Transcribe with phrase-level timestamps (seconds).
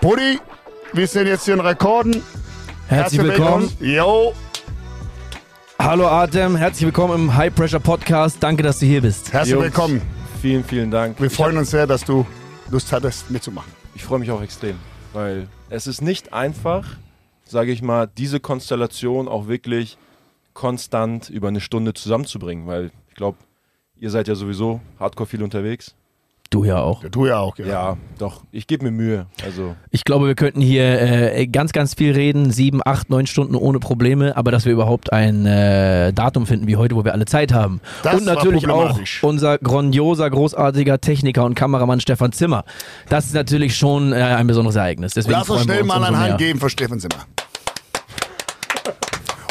[0.00, 0.38] Buddy,
[0.92, 2.22] wir sind jetzt hier in Rekorden.
[2.88, 3.70] Herzlich willkommen.
[3.80, 4.34] Jo,
[5.84, 8.40] Hallo Artem, herzlich willkommen im High Pressure Podcast.
[8.40, 9.32] Danke, dass du hier bist.
[9.32, 10.00] herzlich Jungs, willkommen.
[10.40, 11.18] Vielen, vielen Dank.
[11.18, 12.24] Wir Ich freuen uns sehr, dass du
[12.70, 13.72] Lust hattest, mitzumachen.
[13.96, 14.76] Ich freue mich auch extrem,
[15.12, 16.86] weil es ist nicht einfach,
[17.44, 19.98] sage ich mal, diese Konstellation auch wirklich
[20.54, 23.38] konstant über eine Stunde zusammenzubringen, weil ich glaube,
[23.96, 25.96] ihr seid ja sowieso hardcore viel unterwegs.
[26.52, 27.02] Du ja auch.
[27.02, 27.66] Ja, du ja auch, ja.
[27.66, 29.26] Ja, doch, ich gebe mir Mühe.
[29.42, 33.54] Also, Ich glaube, wir könnten hier äh, ganz, ganz viel reden, sieben, acht, neun Stunden
[33.54, 37.24] ohne Probleme, aber dass wir überhaupt ein äh, Datum finden wie heute, wo wir alle
[37.24, 37.80] Zeit haben.
[38.02, 42.64] Das und war natürlich auch unser grandioser, großartiger Techniker und Kameramann Stefan Zimmer.
[43.08, 45.14] Das ist natürlich schon äh, ein besonderes Ereignis.
[45.14, 47.24] Deswegen Lass uns schnell mal eine Hand geben für Steffen Zimmer.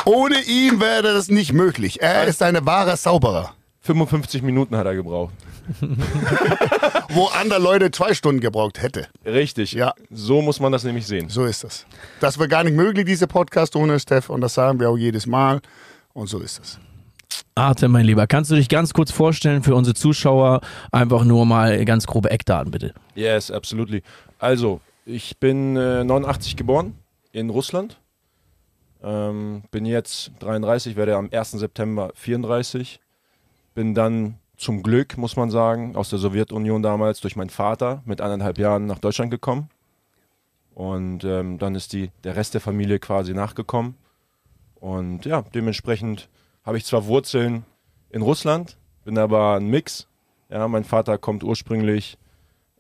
[0.05, 1.99] Ohne ihn wäre das nicht möglich.
[1.99, 3.55] Er ist eine wahre Zauberer.
[3.81, 5.33] 55 Minuten hat er gebraucht.
[7.09, 9.07] Wo andere Leute zwei Stunden gebraucht hätte.
[9.25, 9.73] Richtig.
[9.73, 9.93] Ja.
[10.11, 11.29] So muss man das nämlich sehen.
[11.29, 11.85] So ist das.
[12.19, 14.29] Das wäre gar nicht möglich, dieser Podcast ohne Steff.
[14.29, 15.61] Und das sagen wir auch jedes Mal.
[16.13, 16.79] Und so ist es.
[17.55, 20.61] Artem, mein Lieber, kannst du dich ganz kurz vorstellen für unsere Zuschauer?
[20.91, 22.93] Einfach nur mal ganz grobe Eckdaten, bitte.
[23.15, 24.03] Yes, absolutely.
[24.39, 26.95] Also, ich bin äh, 89 geboren
[27.31, 27.99] in Russland.
[29.03, 31.51] Ähm, bin jetzt 33, werde am 1.
[31.51, 32.99] September 34.
[33.73, 38.21] Bin dann zum Glück, muss man sagen, aus der Sowjetunion damals durch meinen Vater mit
[38.21, 39.69] anderthalb Jahren nach Deutschland gekommen.
[40.73, 43.95] Und ähm, dann ist die, der Rest der Familie quasi nachgekommen.
[44.75, 46.29] Und ja, dementsprechend
[46.63, 47.65] habe ich zwar Wurzeln
[48.09, 50.07] in Russland, bin aber ein Mix.
[50.49, 52.17] Ja, mein Vater kommt ursprünglich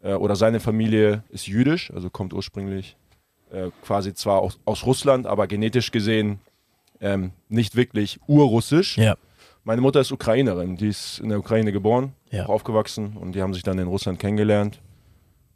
[0.03, 2.95] äh, oder seine Familie ist jüdisch, also kommt ursprünglich
[3.51, 6.39] äh, quasi zwar aus, aus Russland, aber genetisch gesehen
[6.99, 8.97] ähm, nicht wirklich urrussisch.
[8.97, 9.15] Ja.
[9.63, 12.45] Meine Mutter ist Ukrainerin, die ist in der Ukraine geboren, Ja.
[12.45, 14.81] auch aufgewachsen und die haben sich dann in Russland kennengelernt.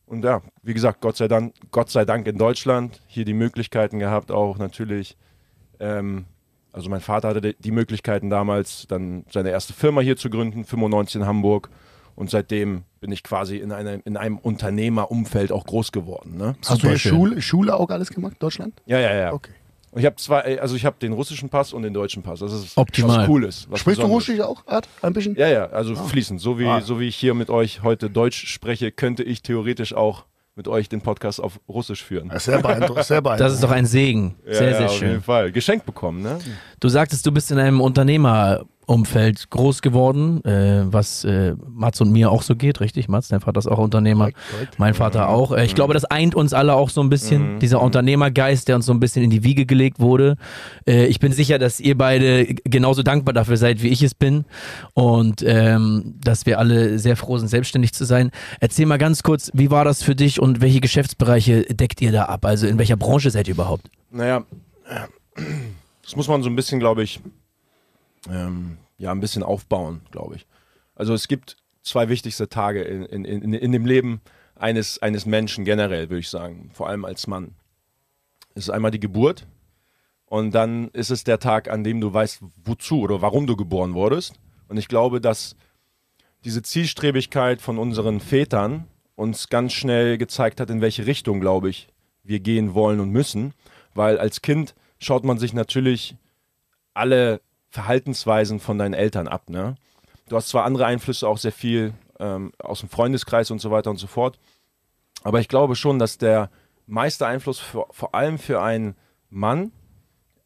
[0.05, 3.97] Und ja, wie gesagt, Gott sei Dank, Gott sei Dank in Deutschland hier die Möglichkeiten
[3.97, 5.17] gehabt, auch natürlich.
[5.79, 6.25] Ähm,
[6.71, 11.21] also mein Vater hatte die- Möglichkeiten damals, dann seine erste Firma hier zu gründen, 95
[11.21, 11.69] in Hamburg.
[12.15, 16.37] Und seitdem bin ich quasi in einem, in einem Unternehmerumfeld auch groß geworden.
[16.37, 16.55] Ne?
[16.61, 17.11] Hast du Super hier schön.
[17.15, 18.73] Schule, Schule auch alles gemacht, Deutschland?
[18.85, 19.33] Ja, ja, ja.
[19.33, 19.51] Okay.
[19.95, 22.39] Und ich habe zwei, also ich habe den russischen Pass und den deutschen Pass.
[22.41, 23.19] Das ist Optimal.
[23.19, 23.67] was Cooles.
[23.69, 24.07] Was Sprichst du.
[24.07, 24.89] Russisch auch, Art?
[25.01, 25.35] Ein bisschen?
[25.37, 26.41] Ja, ja, also fließend.
[26.41, 26.81] So wie, Ah.
[26.81, 30.25] so wie ich hier mit euch heute Deutsch spreche, könnte ich theoretisch auch
[30.57, 32.29] mit euch den Podcast auf Russisch führen.
[32.29, 33.03] Ja, Sehr beeindruckend.
[33.05, 33.39] Sehr beeindruckend.
[33.49, 34.35] Das ist doch ein Segen.
[34.45, 35.09] Ja, Sehr, ja, sehr auf schön.
[35.11, 35.51] jeden Fall.
[35.53, 36.39] Geschenkt bekommen, ne?
[36.81, 37.79] Du sagtest, du bist in einem
[38.85, 43.07] Unternehmerumfeld groß geworden, äh, was äh, Mats und mir auch so geht, richtig?
[43.07, 44.29] Mats, dein Vater ist auch Unternehmer,
[44.77, 45.51] mein Vater auch.
[45.51, 48.85] Äh, ich glaube, das eint uns alle auch so ein bisschen, dieser Unternehmergeist, der uns
[48.85, 50.37] so ein bisschen in die Wiege gelegt wurde.
[50.87, 54.45] Äh, ich bin sicher, dass ihr beide genauso dankbar dafür seid, wie ich es bin
[54.93, 58.31] und ähm, dass wir alle sehr froh sind, selbstständig zu sein.
[58.59, 62.25] Erzähl mal ganz kurz, wie war das für dich und welche Geschäftsbereiche deckt ihr da
[62.25, 62.45] ab?
[62.45, 63.89] Also in welcher Branche seid ihr überhaupt?
[64.11, 64.43] Naja,
[66.03, 67.19] das muss man so ein bisschen, glaube ich,
[68.29, 70.47] ähm, ja, ein bisschen aufbauen, glaube ich.
[70.95, 74.21] Also es gibt zwei wichtigste Tage in, in, in, in dem Leben
[74.55, 77.55] eines, eines Menschen generell, würde ich sagen, vor allem als Mann.
[78.55, 79.45] Es ist einmal die Geburt
[80.25, 83.93] und dann ist es der Tag, an dem du weißt, wozu oder warum du geboren
[83.93, 84.39] wurdest.
[84.67, 85.55] Und ich glaube, dass
[86.43, 91.87] diese Zielstrebigkeit von unseren Vätern uns ganz schnell gezeigt hat, in welche Richtung, glaube ich,
[92.23, 93.53] wir gehen wollen und müssen.
[93.93, 96.15] Weil als Kind schaut man sich natürlich
[96.93, 97.41] alle
[97.75, 99.49] Verhaltensweisen von deinen Eltern ab.
[99.49, 99.75] Ne?
[100.29, 103.89] Du hast zwar andere Einflüsse, auch sehr viel ähm, aus dem Freundeskreis und so weiter
[103.89, 104.39] und so fort.
[105.23, 106.49] Aber ich glaube schon, dass der
[106.87, 108.95] meiste Einfluss für, vor allem für einen
[109.29, 109.73] Mann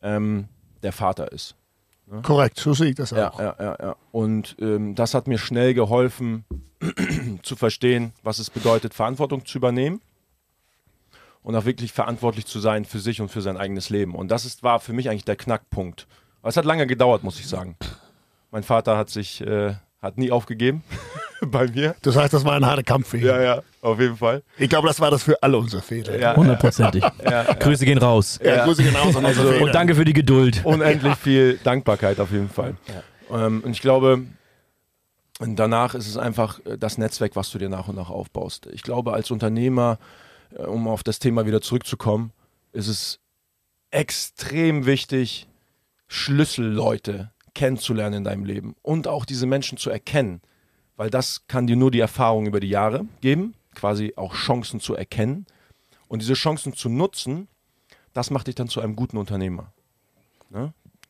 [0.01, 0.47] ähm,
[0.81, 1.55] der Vater ist.
[2.23, 3.39] Korrekt, so sehe ich das Ja, auch.
[3.39, 3.95] ja, ja, ja.
[4.11, 6.45] Und ähm, das hat mir schnell geholfen,
[7.43, 10.01] zu verstehen, was es bedeutet, Verantwortung zu übernehmen
[11.43, 14.15] und auch wirklich verantwortlich zu sein für sich und für sein eigenes Leben.
[14.15, 16.07] Und das ist, war für mich eigentlich der Knackpunkt.
[16.41, 17.75] Aber es hat lange gedauert, muss ich sagen.
[18.51, 20.83] Mein Vater hat sich, äh, hat nie aufgegeben
[21.41, 21.95] bei mir.
[22.01, 23.25] Das heißt, das war ein harter Kampf für ihn.
[23.25, 24.43] Ja, ja, auf jeden Fall.
[24.57, 26.17] Ich glaube, das war das für alle unsere Väter.
[26.17, 27.03] Ja, Hundertprozentig.
[27.59, 28.39] Grüße gehen raus.
[28.43, 29.63] Ja, Grüße genauso an unsere Väter.
[29.63, 30.61] Und danke für die Geduld.
[30.63, 32.75] unendlich viel Dankbarkeit auf jeden Fall.
[33.31, 34.23] Ähm, und ich glaube,
[35.39, 38.67] danach ist es einfach äh, das Netzwerk, was du dir nach und nach aufbaust.
[38.71, 39.99] Ich glaube, als Unternehmer,
[40.57, 42.31] äh, um auf das Thema wieder zurückzukommen,
[42.71, 43.19] ist es
[43.91, 45.47] extrem wichtig,
[46.09, 50.41] Schlüsselleute kennenzulernen in deinem Leben und auch diese Menschen zu erkennen,
[50.97, 54.95] weil das kann dir nur die Erfahrung über die Jahre geben, quasi auch Chancen zu
[54.95, 55.45] erkennen.
[56.07, 57.47] Und diese Chancen zu nutzen,
[58.13, 59.71] das macht dich dann zu einem guten Unternehmer.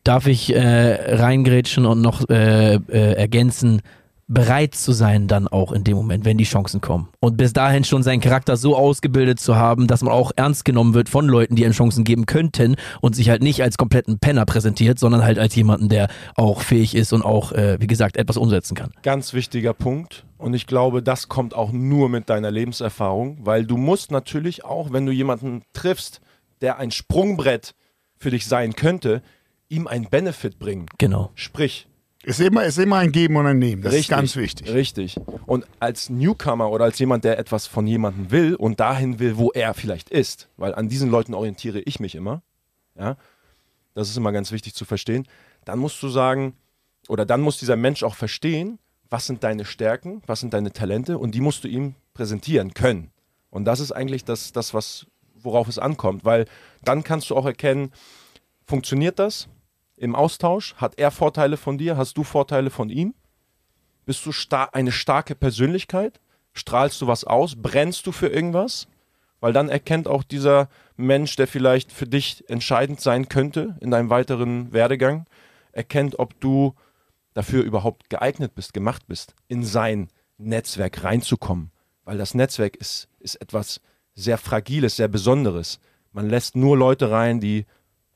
[0.04, 3.82] Darf ich äh, reingrätschen und noch äh, äh, ergänzen,
[4.30, 7.10] bereit zu sein dann auch in dem Moment, wenn die Chancen kommen.
[7.20, 10.94] Und bis dahin schon seinen Charakter so ausgebildet zu haben, dass man auch ernst genommen
[10.94, 14.46] wird von Leuten, die ihm Chancen geben könnten und sich halt nicht als kompletten Penner
[14.46, 18.38] präsentiert, sondern halt als jemanden, der auch fähig ist und auch, äh, wie gesagt, etwas
[18.38, 18.92] umsetzen kann.
[19.02, 20.26] Ganz wichtiger Punkt.
[20.38, 24.94] Und ich glaube, das kommt auch nur mit deiner Lebenserfahrung, weil du musst natürlich auch,
[24.94, 26.22] wenn du jemanden triffst,
[26.62, 27.74] der ein Sprungbrett
[28.16, 29.22] für dich sein könnte,
[29.70, 30.86] ihm einen Benefit bringen.
[30.98, 31.32] Genau.
[31.36, 31.89] Sprich,
[32.24, 33.82] ist immer, es ist immer ein Geben und ein Nehmen.
[33.82, 34.74] Das richtig, ist ganz wichtig.
[34.74, 35.16] Richtig.
[35.46, 39.52] Und als Newcomer oder als jemand, der etwas von jemandem will und dahin will, wo
[39.52, 42.42] er vielleicht ist, weil an diesen Leuten orientiere ich mich immer,
[42.98, 43.16] ja,
[43.94, 45.28] das ist immer ganz wichtig zu verstehen,
[45.66, 46.56] dann musst du sagen,
[47.08, 48.80] oder dann muss dieser Mensch auch verstehen,
[49.10, 53.12] was sind deine Stärken, was sind deine Talente und die musst du ihm präsentieren können.
[53.50, 56.46] Und das ist eigentlich das, das was, worauf es ankommt, weil
[56.84, 57.92] dann kannst du auch erkennen,
[58.68, 59.48] funktioniert das
[60.00, 60.76] im Austausch?
[60.76, 61.98] Hat er Vorteile von dir?
[61.98, 63.14] Hast du Vorteile von ihm?
[64.06, 66.20] Bist du sta eine starke Persönlichkeit?
[66.54, 67.56] Strahlst du was aus?
[67.56, 68.88] Brennst du für irgendwas?
[69.40, 70.68] Weil dann erkennt auch dieser
[70.98, 75.26] Mensch, der vielleicht für dich entscheidend sein könnte in deinem weiteren Werdegang,
[75.72, 76.74] erkennt, ob du
[77.34, 81.72] dafür überhaupt geeignet bist, gemacht bist, in sein Netzwerk reinzukommen.
[82.04, 83.80] Weil das Netzwerk ist, ist etwas
[84.16, 85.80] sehr Fragiles, sehr Besonderes.
[86.12, 87.66] Man lässt nur Leute rein, die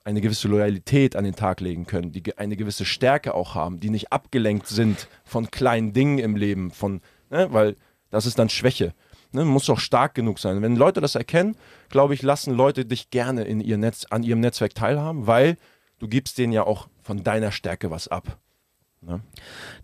[0.03, 3.89] eine gewisse Loyalität an den Tag legen können, die eine gewisse Stärke auch haben, die
[3.89, 7.75] nicht abgelenkt sind von kleinen Dingen im Leben, von, ne, weil
[8.09, 8.93] das ist dann Schwäche.
[9.31, 10.61] Ne, man muss auch stark genug sein.
[10.61, 11.55] Wenn Leute das erkennen,
[11.89, 15.57] glaube ich, lassen Leute dich gerne in ihr Netz, an ihrem Netzwerk teilhaben, weil
[15.99, 18.37] du gibst denen ja auch von deiner Stärke was ab.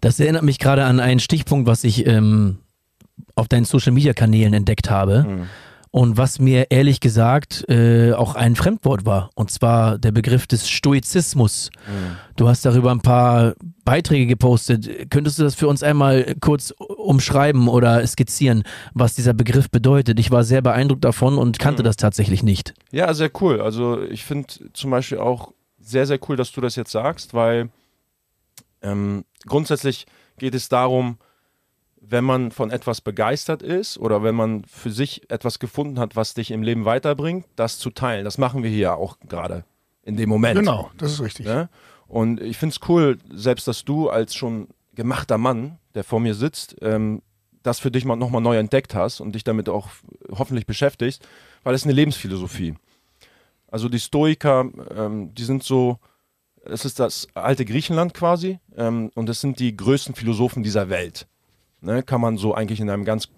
[0.02, 2.60] Das erinnert mich gerade an einen Stichpunkt, was ich ähm,
[3.36, 5.48] auf deinen Social Media Kanälen entdeckt habe.
[5.92, 9.32] Und was mir ehrlich gesagt äh, auch ein Fremdwort war.
[9.36, 11.72] Und zwar der Begriff des Stoizismus.
[12.36, 13.56] Du hast darüber ein paar
[13.86, 15.10] Beiträge gepostet.
[15.10, 18.64] Könntest du das für uns einmal kurz umschreiben oder skizzieren,
[18.94, 20.20] was dieser Begriff bedeutet?
[20.20, 22.76] Ich war sehr beeindruckt davon und kannte das tatsächlich nicht.
[22.92, 23.60] Ja, sehr cool.
[23.60, 27.70] Also ich finde zum Beispiel auch sehr, sehr cool, dass du das jetzt sagst, weil
[28.84, 30.06] ähm, grundsätzlich
[30.38, 31.18] geht es darum,
[32.02, 36.34] wenn man von etwas begeistert ist oder wenn man für sich etwas gefunden hat, was
[36.34, 38.26] dich im Leben weiterbringt, das zu teilen.
[38.26, 39.66] Das machen wir hier auch gerade
[40.04, 40.60] in dem Moment.
[40.60, 41.46] Genau, das ist richtig.
[41.46, 41.70] Ne?
[42.08, 46.34] Und ich finde es cool, selbst dass du als schon gemachter Mann, der vor mir
[46.34, 47.22] sitzt, ähm,
[47.64, 49.90] das für dich mal nochmal neu entdeckt hast und dich damit auch
[50.32, 51.28] hoffentlich beschäftigst,
[51.64, 52.76] weil es eine Lebensphilosophie.
[53.68, 56.00] Also die Stoiker, ähm, die sind so,
[56.64, 61.28] es ist das alte Griechenland quasi ähm, und es sind die größten Philosophen dieser Welt.
[61.82, 62.04] Ne?
[62.04, 63.30] Kann man so eigentlich in einem ganz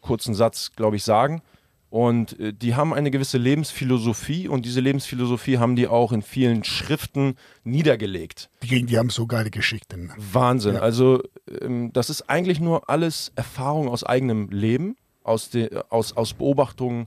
[0.00, 1.42] kurzen Satz, glaube ich, sagen.
[1.88, 6.64] Und äh, die haben eine gewisse Lebensphilosophie und diese Lebensphilosophie haben die auch in vielen
[6.64, 8.50] Schriften niedergelegt.
[8.62, 10.12] Die, die haben so geile Geschichten.
[10.16, 10.74] Wahnsinn.
[10.74, 10.80] Ja.
[10.80, 11.22] Also
[11.60, 17.06] ähm, das ist eigentlich nur alles Erfahrung aus eigenem Leben, aus, de, aus, aus Beobachtungen,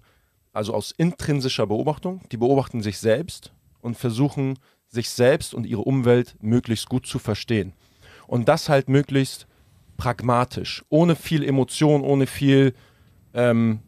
[0.53, 2.21] also aus intrinsischer Beobachtung.
[2.31, 3.51] Die beobachten sich selbst
[3.81, 4.57] und versuchen
[4.87, 7.73] sich selbst und ihre Umwelt möglichst gut zu verstehen.
[8.27, 9.45] Und das halt möglichst
[9.99, 12.73] pragmatisch, ohne viel Emotion, ohne viel
[13.33, 13.81] ähm,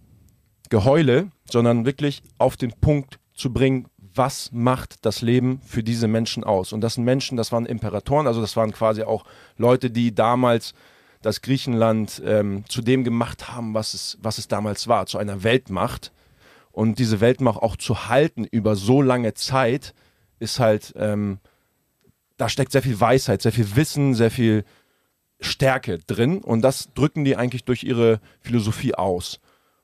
[0.70, 6.44] Geheule, sondern wirklich auf den Punkt zu bringen, was macht das Leben für diese Menschen
[6.44, 6.74] aus?
[6.74, 9.24] Und das sind Menschen, das waren Imperatoren, also das waren quasi auch
[9.58, 10.74] Leute, die damals
[11.22, 15.44] das Griechenland ähm, zu dem gemacht haben, was es, was es damals war, zu einer
[15.44, 16.12] Weltmacht.
[16.74, 19.94] Und diese Weltmacht auch zu halten über so lange Zeit,
[20.40, 21.40] ist halt, ähm,
[22.38, 24.66] da steckt sehr viel Weisheit, sehr viel Wissen, sehr viel
[25.42, 26.40] Stärke drin.
[26.40, 29.40] Und das drücken die eigentlich durch ihre Philosophie aus.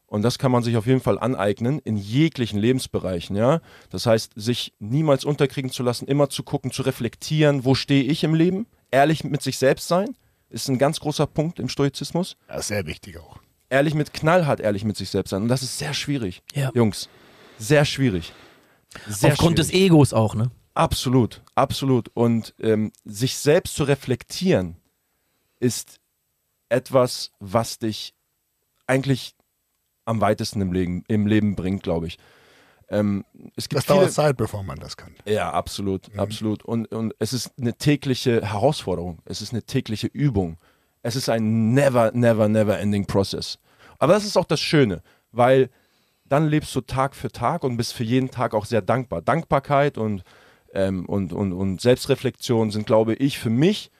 [0.05, 3.59] Und das kann man sich auf jeden Fall aneignen in jeglichen Lebensbereichen, ja.
[3.89, 8.23] Das heißt, sich niemals unterkriegen zu lassen, immer zu gucken, zu reflektieren, wo stehe ich
[8.23, 10.15] im Leben, ehrlich mit sich selbst sein,
[10.49, 12.37] ist ein ganz großer Punkt im Stoizismus.
[12.47, 13.39] Ja, sehr wichtig auch.
[13.69, 15.41] Ehrlich mit, knallhart ehrlich mit sich selbst sein.
[15.41, 16.71] Und das ist sehr schwierig, Ja.
[16.73, 17.09] Jungs.
[17.59, 18.31] Sehr schwierig.
[19.09, 19.71] Sehr Aufgrund schwierig.
[19.71, 20.51] des Egos auch, ne?
[20.73, 22.09] Absolut, absolut.
[22.13, 24.77] Und ähm, sich selbst zu reflektieren
[25.59, 25.99] ist
[26.69, 28.13] etwas, was dich
[28.85, 29.33] eigentlich
[30.05, 32.17] am weitesten im Leben, im Leben bringt, glaube ich.
[32.89, 35.13] Ähm, es gibt Das viele, dauert Zeit, bevor man das kann.
[35.25, 36.63] ja, absolut, absolut.
[36.63, 39.19] Und, und es ist eine tägliche Herausforderung.
[39.25, 40.57] Es ist eine tägliche Übung.
[41.01, 43.59] Es ist ein never, never, never ending Process.
[43.99, 45.69] Aber das ist auch das Schöne, weil
[46.23, 49.21] dann lebst du Tag für Tag und bist für jeden Tag auch sehr dankbar.
[49.21, 50.23] Dankbarkeit und,
[50.73, 53.91] ähm, und, und, und Selbstreflexion sind, glaube ich, für mich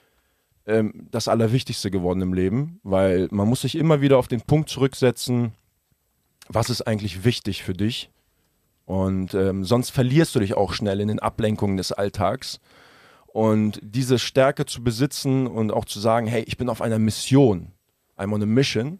[0.68, 4.68] ähm, das Allerwichtigste geworden im Leben, weil man muss sich immer wieder auf den Punkt
[4.68, 5.52] zurücksetzen,
[6.48, 8.10] was ist eigentlich wichtig für dich
[8.88, 12.58] und ähm, sonst verlierst du dich auch schnell in den Ablenkungen des Alltags.
[13.26, 17.72] Und diese Stärke zu besitzen und auch zu sagen, hey, ich bin auf einer Mission.
[18.16, 18.98] I'm on a mission.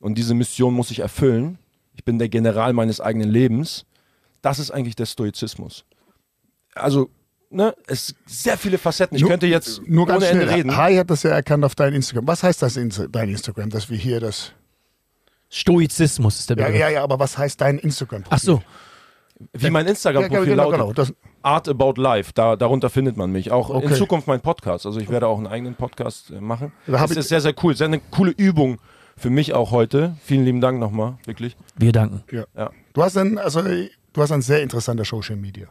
[0.00, 1.58] Und diese Mission muss ich erfüllen.
[1.92, 3.84] Ich bin der General meines eigenen Lebens.
[4.40, 5.84] Das ist eigentlich der Stoizismus.
[6.74, 7.10] Also,
[7.50, 9.16] ne, es sind sehr viele Facetten.
[9.16, 10.56] Ich Nur- könnte jetzt Nur ganz ohne Ende schnell.
[10.56, 10.76] reden.
[10.76, 12.26] Hai hat das ja erkannt auf dein Instagram.
[12.26, 14.52] Was heißt das in dein Instagram, dass wir hier das.
[15.48, 16.80] Stoizismus ist der Ja, Begriff.
[16.80, 18.22] ja, ja, aber was heißt dein Instagram?
[18.30, 18.62] Ach so.
[19.54, 20.78] Wie mein Ja, Instagram-Profil genau, lautet.
[20.80, 20.92] genau.
[20.92, 23.50] Das, Art About Life, da, darunter findet man mich.
[23.50, 23.94] Auch in Okay.
[23.94, 24.84] Zukunft mein Podcast.
[24.86, 26.72] Also ich werde auch einen eigenen Podcast äh, machen.
[26.86, 27.74] Da Das ist sehr, sehr cool.
[27.74, 28.78] Sehr eine coole Übung
[29.16, 30.14] für mich auch heute.
[30.22, 31.56] Vielen lieben Dank nochmal, wirklich.
[31.76, 32.22] Wir danken.
[32.30, 32.44] ja.
[32.56, 32.70] Ja.
[32.92, 35.68] Du hast dann, also du hast ein sehr interessanter Social Media.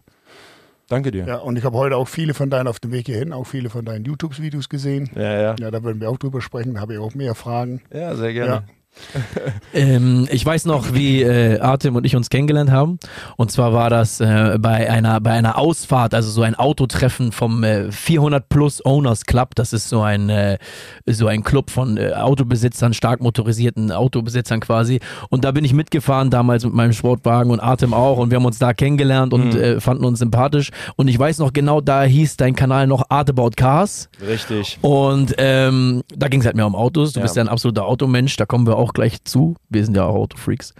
[0.89, 1.25] Danke dir.
[1.25, 3.69] Ja, und ich habe heute auch viele von deinen auf dem Weg hierhin, auch viele
[3.69, 5.09] von deinen YouTube-Videos gesehen.
[5.15, 5.55] Ja, ja.
[5.59, 7.81] Ja, da würden wir auch drüber sprechen, da habe ich auch mehr Fragen.
[7.93, 8.63] Ja, sehr Ja.
[9.73, 12.97] Ähm, ich weiß noch, wie äh, Artem und ich uns kennengelernt haben.
[13.37, 17.63] Und zwar war das äh, bei einer bei einer Ausfahrt, also so ein Autotreffen vom
[17.63, 19.53] äh, 400 Plus Owners Club.
[19.55, 20.57] Das ist so ein äh,
[21.05, 24.99] so ein Club von äh, Autobesitzern, stark motorisierten Autobesitzern quasi.
[25.29, 28.17] Und da bin ich mitgefahren damals mit meinem Sportwagen und Artem auch.
[28.17, 30.71] Und wir haben uns da kennengelernt und äh, fanden uns sympathisch.
[30.95, 34.09] Und ich weiß noch genau, da hieß dein Kanal noch Art About Cars.
[34.25, 34.79] Richtig.
[34.81, 37.13] Und ähm, da ging es halt mehr um Autos.
[37.13, 37.23] Du Ja.
[37.23, 39.55] bist ja ein absoluter Automensch, da kommen wir auch gleich zu.
[39.69, 40.73] Wir sind ja auch Autofreaks.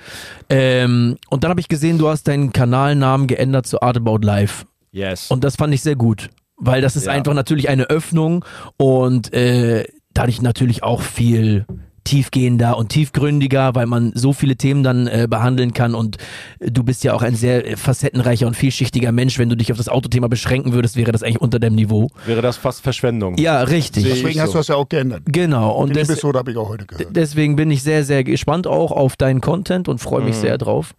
[0.50, 4.66] Ähm, und dann habe ich gesehen, du hast deinen Kanalnamen geändert zu Art About Life.
[4.92, 5.30] Yes.
[5.32, 7.12] Und das fand ich sehr gut, weil das ist Ja.
[7.14, 8.44] einfach natürlich eine Öffnung
[8.78, 11.66] und äh, dadurch natürlich auch viel
[12.10, 16.18] tiefgehender und tiefgründiger, weil man so viele Themen dann äh, behandeln kann und
[16.60, 19.38] du bist ja auch ein sehr äh, facettenreicher und vielschichtiger Mensch.
[19.38, 22.10] Wenn du dich auf das Autothema beschränken würdest, wäre das eigentlich unter dem Niveau.
[22.26, 23.38] Wäre das fast Verschwendung.
[23.38, 24.04] Ja, richtig.
[24.06, 24.54] Deswegen hast so.
[24.54, 25.22] du das ja auch geändert.
[25.26, 25.72] Genau.
[25.78, 27.16] Und Die Episode habe ich auch heute gehört.
[27.16, 30.96] deswegen bin ich sehr, sehr gespannt auch auf deinen Content und freue mich sehr drauf.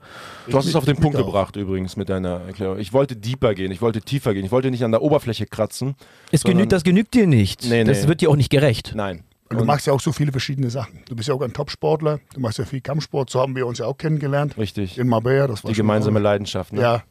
[0.49, 1.26] Du hast es auf den Punkt auch.
[1.26, 2.79] gebracht übrigens mit deiner Erklärung.
[2.79, 5.95] Ich wollte deeper gehen, ich wollte tiefer gehen, ich wollte nicht an der Oberfläche kratzen.
[6.31, 7.69] Es genügt, das genügt dir nicht.
[7.69, 8.09] Nee, Das nee.
[8.09, 8.93] wird dir auch nicht gerecht.
[8.95, 9.23] Nein.
[9.50, 11.00] Und du machst ja auch so viele verschiedene Sachen.
[11.09, 13.78] Du bist ja auch ein Top-Sportler, du machst ja viel Kampfsport, so haben wir uns
[13.78, 14.57] ja auch kennengelernt.
[14.57, 14.97] Richtig.
[14.97, 16.73] In Marbella, das war Die gemeinsame auch- Leidenschaft.
[16.73, 16.80] Ne?
[16.83, 17.02] Ja,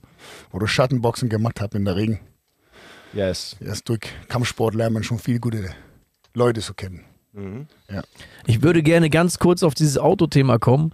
[0.51, 2.19] wo du Schattenboxen gemacht hast in der Regen.
[3.13, 3.57] Yes.
[3.59, 5.69] Erst durch Kampfsport lernt man schon viele gute
[6.33, 7.03] Leute zu kennen.
[7.91, 8.01] Ja.
[8.45, 10.91] Ich würde gerne ganz kurz auf dieses Autothema kommen.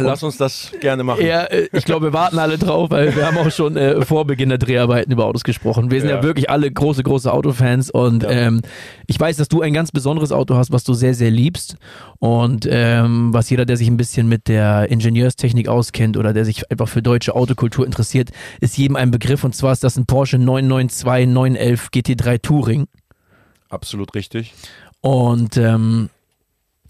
[0.00, 1.24] Lass uns das gerne machen.
[1.24, 4.24] Ja, äh, ich glaube, wir warten alle drauf, weil wir haben auch schon äh, vor
[4.26, 5.90] Beginn der Dreharbeiten über Autos gesprochen.
[5.90, 6.22] Wir sind ja, Ja.
[6.22, 8.30] wirklich alle große, große Autofans und Ja.
[8.30, 8.60] ähm,
[9.06, 11.76] ich weiß, dass du ein ganz besonderes Auto hast, was du sehr, sehr liebst
[12.18, 16.70] und ähm, was jeder, der sich ein bisschen mit der Ingenieurstechnik auskennt oder der sich
[16.70, 18.30] einfach für deutsche Autokultur interessiert,
[18.60, 22.86] ist jedem ein Begriff und zwar ist das ein Porsche 992 911 GT3 Touring.
[23.68, 24.52] Absolut richtig.
[25.02, 26.08] Und ähm,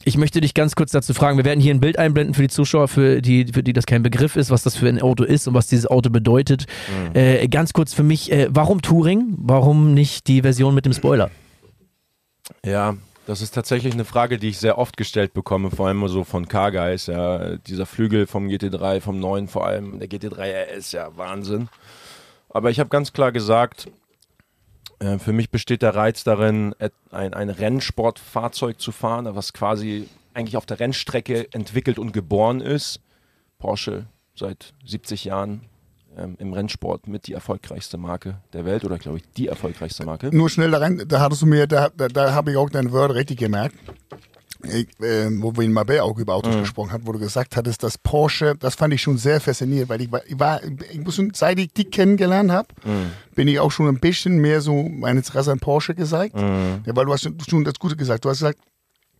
[0.04, 1.38] ich möchte dich ganz kurz dazu fragen.
[1.38, 4.02] Wir werden hier ein Bild einblenden für die Zuschauer, für die, für die das kein
[4.02, 6.66] Begriff ist, was das für ein Auto ist und was dieses Auto bedeutet.
[7.14, 9.34] Äh, ganz kurz für mich, äh, warum Touring?
[9.38, 11.30] Warum nicht die Version mit dem Spoiler?
[12.64, 16.24] Ja, das ist tatsächlich eine Frage, die ich sehr oft gestellt bekomme, vor allem so
[16.24, 17.06] von Car-Guys.
[17.06, 17.56] Ja.
[17.56, 21.68] Dieser Flügel vom GT3, vom neuen vor allem, der GT3 RS, ja Wahnsinn.
[22.50, 23.88] Aber ich habe ganz klar gesagt,
[25.02, 26.74] äh, für mich besteht der Reiz darin,
[27.10, 33.00] ein, ein Rennsportfahrzeug zu fahren, was quasi eigentlich auf der Rennstrecke entwickelt und geboren ist.
[33.58, 35.62] Porsche seit 70 Jahren
[36.16, 40.34] ähm, im Rennsport mit die erfolgreichste Marke der Welt oder glaube ich die erfolgreichste Marke.
[40.34, 42.92] Nur schnell da rein, da hattest du mir, da, da, da habe ich auch deine
[42.92, 43.76] Wörter richtig gemerkt.
[44.64, 44.86] Äh,
[45.40, 46.38] wo wir in Marbella auch über Mhm.
[46.38, 49.88] Autos gesprochen haben, wo du gesagt hattest, dass Porsche, das fand ich schon sehr faszinierend,
[49.88, 53.10] weil ich war, ich war ich muss seit ich die kennengelernt habe, Mhm.
[53.34, 56.36] bin ich auch schon ein bisschen mehr so mein Interesse an Porsche gezeigt.
[56.36, 56.82] Mhm.
[56.86, 58.24] Ja, weil du hast schon das Gute gesagt.
[58.24, 58.60] Du hast gesagt,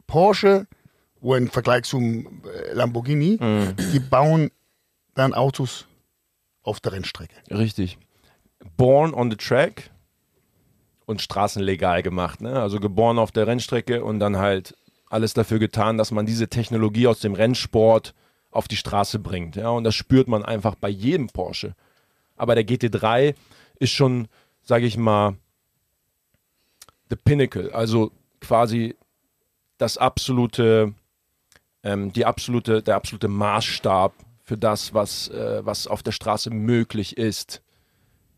[0.07, 0.67] Porsche,
[1.21, 3.75] wo im Vergleich zum äh, Lamborghini, Mhm.
[3.93, 4.51] die bauen
[5.15, 5.87] dann Autos
[6.63, 7.35] auf der Rennstrecke.
[7.51, 7.99] Richtig.
[8.77, 9.91] Born on the track
[11.07, 12.41] und straßenlegal gemacht.
[12.41, 12.61] Ne?
[12.61, 14.77] Also geboren auf der Rennstrecke und dann halt
[15.13, 18.15] alles dafür getan, dass man diese Technologie aus dem Rennsport
[18.51, 19.57] auf die Straße bringt.
[19.57, 19.69] Ja?
[19.69, 21.75] Und das spürt man einfach bei jedem Porsche.
[22.37, 23.35] Aber der GT3
[23.79, 24.29] ist schon,
[24.63, 25.37] sage ich mal,
[27.11, 27.71] the pinnacle.
[27.73, 28.97] Also quasi
[29.77, 30.95] das absolute,
[31.83, 37.19] ähm, die absolute, der absolute Maßstab für das, was, äh, was auf der Straße möglich
[37.19, 37.63] ist.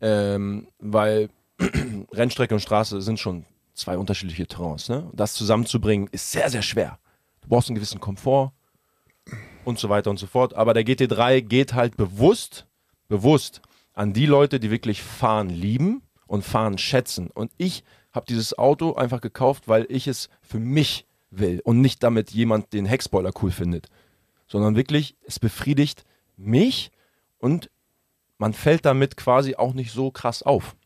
[0.01, 1.29] Ähm, weil
[2.13, 4.89] Rennstrecke und Straße sind schon zwei unterschiedliche Terrains.
[4.89, 5.09] Ne?
[5.13, 6.99] Das zusammenzubringen ist sehr, sehr schwer.
[7.43, 8.53] Du brauchst einen gewissen Komfort
[9.65, 10.55] und so weiter und so fort.
[10.55, 12.67] Aber der GT3 geht halt bewusst,
[13.09, 13.61] bewusst
[13.93, 17.31] an die Leute, die wirklich fahren lieben und fahren schätzen.
[17.31, 22.03] Und ich habe dieses Auto einfach gekauft, weil ich es für mich will und nicht
[22.03, 23.89] damit jemand den Heckspoiler cool findet,
[24.47, 26.05] sondern wirklich, es befriedigt
[26.37, 26.91] mich
[27.39, 27.71] und
[28.39, 30.77] man fällt damit quasi auch nicht so krass auf.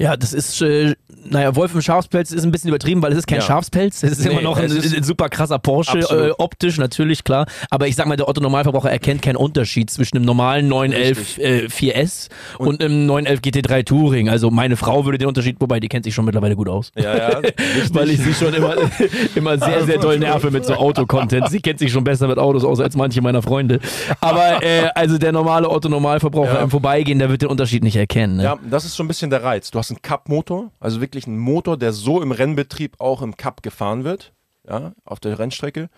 [0.00, 0.94] Ja, das ist, äh,
[1.28, 3.44] naja, Wolf im Schafspelz ist ein bisschen übertrieben, weil es ist kein Ja.
[3.44, 4.02] Schafspelz.
[4.04, 7.46] Es ist Nee, immer noch ein, ein super krasser Porsche, äh, optisch natürlich, klar.
[7.68, 12.28] Aber ich sag mal, der Otto-Normalverbraucher erkennt keinen Unterschied zwischen einem normalen 911 äh, 4S
[12.58, 14.28] und, einem 911 GT3 Touring.
[14.28, 16.92] Also meine Frau würde den Unterschied, wobei die kennt sich schon mittlerweile gut aus.
[16.96, 17.42] Ja, ja.
[17.92, 18.76] Weil ich sie schon immer,
[19.34, 21.48] immer sehr, sehr doll nerve mit so Auto-Content.
[21.50, 23.80] Sie kennt sich schon besser mit Autos aus als manche meiner Freunde.
[24.20, 26.62] Aber äh, also der normale Otto-Normalverbraucher Ja.
[26.62, 28.36] im Vorbeigehen, der wird den Unterschied nicht erkennen.
[28.36, 28.44] Ne?
[28.44, 29.72] Ja, das ist so ein bisschen der Reiz.
[29.72, 33.62] Du hast einen Cup-Motor, also wirklich einen Motor, der so im Rennbetrieb auch im Cup
[33.62, 34.32] gefahren wird,
[34.68, 35.88] ja, auf der Rennstrecke.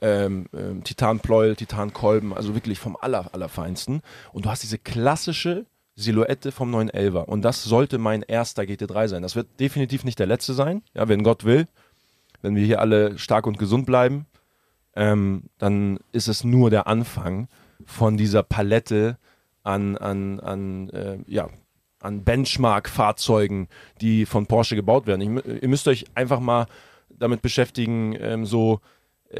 [0.00, 4.02] Ähm, ähm, Titanpleuel, Titankolben, also wirklich vom aller, allerfeinsten.
[4.32, 5.64] Und du hast diese klassische
[5.94, 7.24] Silhouette vom 911er.
[7.24, 9.22] Und das sollte mein erster GT3 sein.
[9.22, 11.68] Das wird definitiv nicht der letzte sein, ja, wenn Gott will.
[12.42, 14.26] Wenn wir hier alle stark und gesund bleiben,
[14.94, 17.48] ähm, dann ist es nur der Anfang
[17.84, 19.18] von dieser Palette
[19.62, 21.48] an, an, an, äh, ja,
[22.06, 23.68] an Benchmark-Fahrzeugen,
[24.00, 25.20] die von Porsche gebaut werden.
[25.20, 26.66] Ich, ihr müsst euch einfach mal
[27.10, 28.80] damit beschäftigen, ähm, so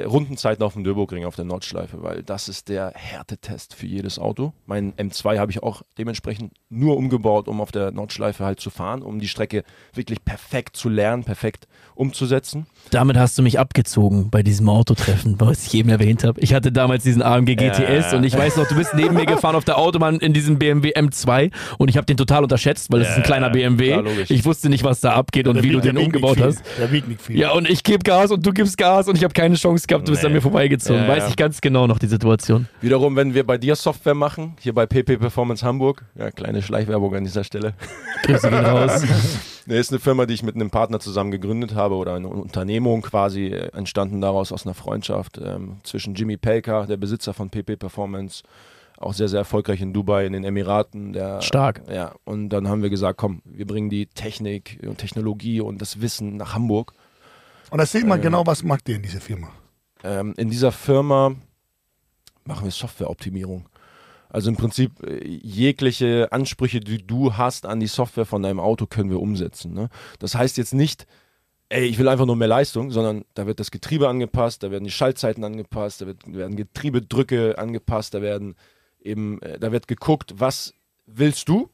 [0.05, 4.53] Rundenzeiten auf dem Nürburgring auf der Nordschleife, weil das ist der Härtetest für jedes Auto.
[4.67, 9.03] Mein M2 habe ich auch dementsprechend nur umgebaut, um auf der Nordschleife halt zu fahren,
[9.03, 9.63] um die Strecke
[9.95, 12.67] wirklich perfekt zu lernen, perfekt umzusetzen.
[12.91, 16.41] Damit hast du mich abgezogen bei diesem Autotreffen, was ich eben erwähnt habe.
[16.41, 18.19] Ich hatte damals diesen AMG GTS Ja.
[18.19, 20.95] und ich weiß noch, du bist neben mir gefahren auf der Autobahn in diesem BMW
[20.97, 23.95] M2 und ich habe den total unterschätzt, weil das ist ein kleiner BMW.
[23.95, 24.31] logisch.
[24.31, 26.63] ich wusste nicht, was da abgeht und wie du den umgebaut hast.
[26.79, 27.39] Der wiegt nicht viel.
[27.39, 30.07] Ja, und ich gebe Gas und du gibst Gas und ich habe keine Chance gehabt,
[30.07, 31.03] du bist an mir vorbeigezogen.
[31.03, 31.29] Ja, weiß ja.
[31.31, 32.69] ich ganz genau noch die Situation.
[32.81, 37.15] Wiederum, wenn wir bei dir Software machen, hier bei PP Performance Hamburg, ja, kleine Schleichwerbung
[37.17, 37.75] an dieser Stelle.
[38.23, 39.03] Grüße gehen raus.
[39.69, 43.03] Ne, ist eine Firma, die ich mit einem Partner zusammen gegründet habe oder eine Unternehmung
[43.03, 47.75] quasi äh, entstanden daraus aus einer Freundschaft ähm, zwischen Jimmy Pelka, der Besitzer von PP
[47.75, 48.45] Performance,
[48.97, 51.13] auch sehr, sehr erfolgreich in Dubai, in den Emiraten.
[51.13, 51.83] Der, Stark.
[51.91, 56.01] Ja, und dann haben wir gesagt, komm, wir bringen die Technik und Technologie und das
[56.01, 56.93] Wissen nach Hamburg.
[57.71, 59.49] Und erzähl mal genau, was macht ihr in dieser Firma?
[60.07, 61.35] Ähm, in dieser Firma
[62.45, 63.69] machen wir Softwareoptimierung.
[64.29, 68.87] Also im Prinzip äh, jegliche Ansprüche, die du hast an die Software von deinem Auto,
[68.87, 69.75] können wir umsetzen.
[69.75, 69.89] Ne?
[70.21, 71.07] Das heißt jetzt nicht,
[71.71, 74.85] ey, ich will einfach nur mehr Leistung, sondern da wird das Getriebe angepasst, da werden
[74.85, 78.55] die Schaltzeiten angepasst, da wird, werden Getriebedrücke angepasst, da werden
[79.01, 80.73] eben, äh, da wird geguckt, was
[81.07, 81.69] willst du?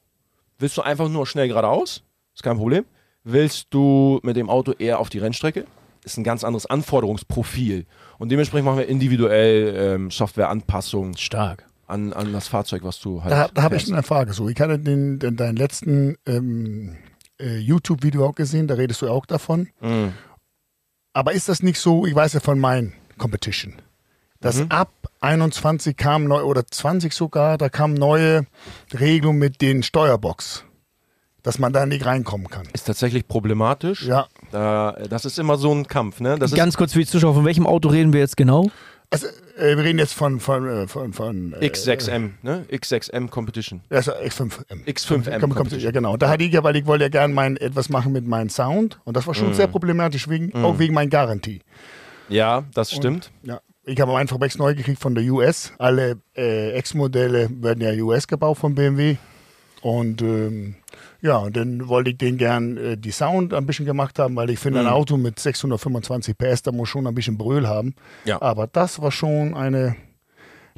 [0.59, 2.03] Willst du einfach nur schnell geradeaus?
[2.35, 2.87] Ist kein Problem.
[3.25, 5.67] Willst du mit dem Auto eher auf die Rennstrecke?
[6.05, 7.87] Ist ein ganz anderes Anforderungsprofil.
[8.19, 11.65] Und dementsprechend machen wir individuell ähm, Softwareanpassungen Stark.
[11.87, 13.33] an, an das Fahrzeug, was du halt.
[13.33, 14.33] Da, da habe ich eine Frage.
[14.33, 16.97] So, ich hatte den, den deinen letzten ähm,
[17.41, 19.69] äh, YouTube-Video auch gesehen, da redest du auch davon.
[19.81, 20.13] Mhm.
[21.13, 23.75] Aber ist das nicht so, ich weiß ja von meinen Competition,
[24.41, 24.71] dass Mhm.
[24.71, 28.47] ab 21 kam neu oder 20 sogar, da kam neue
[28.99, 30.65] Regelung mit den Steuerbox,
[31.43, 32.69] dass man da nicht reinkommen kann.
[32.73, 34.05] Ist tatsächlich problematisch.
[34.07, 36.39] Ja, Da, das ist immer so ein Kampf, ne?
[36.39, 38.71] Das Ganz kurz für die Zuschauer, von welchem Auto reden wir jetzt genau?
[39.13, 39.27] also
[39.59, 42.65] äh, wir reden jetzt von von äh, von, von äh, ist X6M, ne?
[42.71, 43.83] X6M Competition.
[43.91, 44.87] Ist X5M.
[44.87, 46.17] X5M Komm, komm, ja, genau.
[46.17, 49.01] Da hatte ich ja, weil ich wollte ja gerne mein, etwas machen mit meinem Sound
[49.05, 51.61] und das war schon sehr problematisch, wegen, auch wegen meiner Garantie.
[52.29, 53.31] Ja, das stimmt.
[53.43, 53.61] Ja.
[53.85, 55.73] Ich habe einfach Max neu gekriegt von der US.
[55.77, 59.17] Alle äh, X-Modelle werden ja US gebaut von BMW.
[59.83, 60.77] Und ähm,
[61.21, 64.49] ja, und dann wollte ich den gern äh, die Sound ein bisschen gemacht haben, weil
[64.51, 64.87] ich finde, Mhm.
[64.87, 67.95] ein Auto mit 625 PS, da muss schon ein bisschen Brüll haben.
[68.25, 68.41] Ja.
[68.41, 69.97] Aber das war schon eine,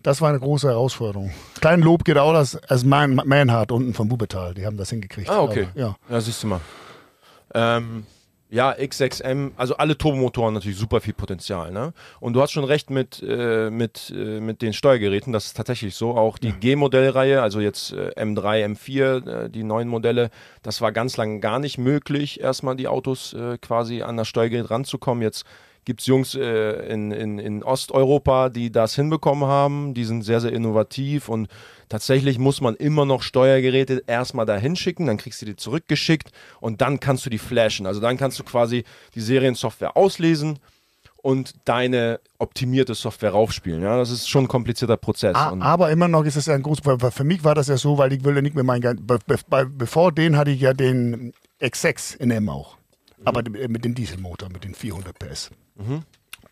[0.02, 1.32] das war eine große Herausforderung.
[1.60, 4.54] Klein Lob geht auch das als Man, Manhart unten vom Bubetal.
[4.54, 5.28] Die haben das hingekriegt.
[5.28, 5.68] Ah, okay.
[5.72, 5.96] Aber, ja.
[6.08, 6.60] Ja, siehst du mal.
[7.54, 8.04] Ähm,
[8.54, 11.92] ja, X6M, also alle Turbomotoren natürlich super viel Potenzial, ne?
[12.20, 15.96] Und du hast schon recht mit, äh, mit, äh, mit den Steuergeräten, das ist tatsächlich
[15.96, 16.16] so.
[16.16, 20.30] Auch die G-Modellreihe, also jetzt äh, M3, M4, äh, die neuen Modelle,
[20.62, 24.70] das war ganz lange gar nicht möglich, erstmal die Autos äh, quasi an das Steuergerät
[24.70, 25.22] ranzukommen.
[25.22, 25.44] Jetzt
[25.84, 29.94] gibt es Jungs äh, in, in, in Osteuropa, die das hinbekommen haben.
[29.94, 31.48] Die sind sehr, sehr innovativ und
[31.88, 36.80] tatsächlich muss man immer noch Steuergeräte erstmal dahin schicken, dann kriegst du die zurückgeschickt und
[36.80, 37.86] dann kannst du die flashen.
[37.86, 40.58] Also dann kannst du quasi die Seriensoftware auslesen
[41.22, 43.82] und deine optimierte Software raufspielen.
[43.82, 45.34] Ja, das ist schon ein komplizierter Prozess.
[45.34, 47.68] A- Und Aber immer noch ist es ja ein großes weil Für mich war das
[47.68, 49.06] ja so, weil ich will ja nicht mehr meinen.
[49.06, 52.76] Be be be bevor den hatte ich ja den X6 in M auch.
[53.24, 55.50] Aber d- mit dem Dieselmotor, mit den 400 PS.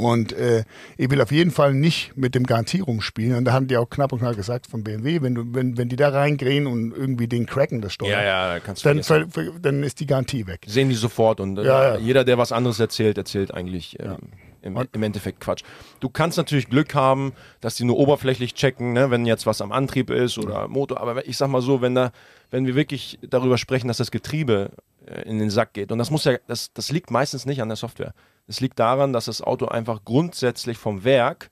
[0.04, 0.64] Und äh,
[0.96, 3.36] ich will auf jeden Fall nicht mit dem Garantie rumspielen.
[3.36, 5.88] Und da haben die auch knapp und knapp gesagt von BMW, wenn, du, wenn, wenn
[5.88, 9.26] die da reingehen und irgendwie den cracken, das Steuer, ja, ja, kannst du dann, ver-
[9.30, 10.62] ver- dann ist die Garantie weg.
[10.66, 11.98] sehen die sofort und äh, Ja, ja.
[11.98, 14.18] jeder, der was anderes erzählt, erzählt eigentlich ähm,
[14.62, 15.62] im, im Endeffekt Quatsch.
[16.00, 19.72] Du kannst natürlich Glück haben, dass die nur oberflächlich checken, ne, wenn jetzt was am
[19.72, 21.00] Antrieb ist oder Motor.
[21.00, 22.12] Aber ich sag mal so, wenn da,
[22.50, 24.70] wenn wir wirklich darüber sprechen, dass das Getriebe
[25.06, 25.90] äh, in den Sack geht.
[25.90, 28.14] Und das muss ja, das, das liegt meistens nicht an der Software.
[28.46, 31.50] Es liegt daran, dass das Auto einfach grundsätzlich vom Werk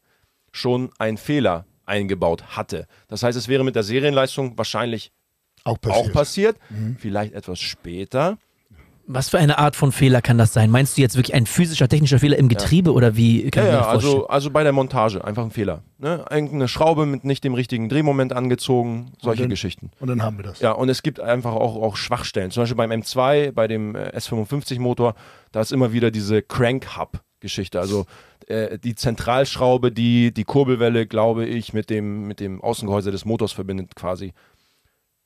[0.53, 2.87] schon einen Fehler eingebaut hatte.
[3.09, 5.13] Das heißt, es wäre mit der Serienleistung wahrscheinlich
[5.65, 6.07] Auch passiert.
[6.09, 6.57] auch passiert,
[6.99, 8.39] vielleicht etwas später.
[9.13, 10.71] Was für eine Art von Fehler kann das sein?
[10.71, 13.73] Meinst du jetzt wirklich ein physischer, technischer Fehler im Getriebe oder wie kann Ja, ich
[13.73, 14.15] mir ja das vorstellen?
[14.15, 15.83] also, also bei der Montage einfach ein Fehler.
[15.99, 16.25] Ne?
[16.31, 19.91] Irgendeine Schraube mit nicht dem richtigen Drehmoment angezogen, solche dann- Geschichten.
[19.99, 20.61] Und dann haben wir das.
[20.61, 22.51] Ja, und es gibt einfach auch, auch Schwachstellen.
[22.53, 25.15] Zum Beispiel beim M2, bei dem äh, S55-Motor,
[25.51, 27.81] da ist immer wieder diese Crank-Hub-Geschichte.
[27.81, 28.07] Also
[28.47, 33.53] äh, die Zentralschraube, die die Kurbelwelle, glaube ich, mit dem, mit dem Außengehäuse des Motors
[33.53, 34.33] verbindet quasi.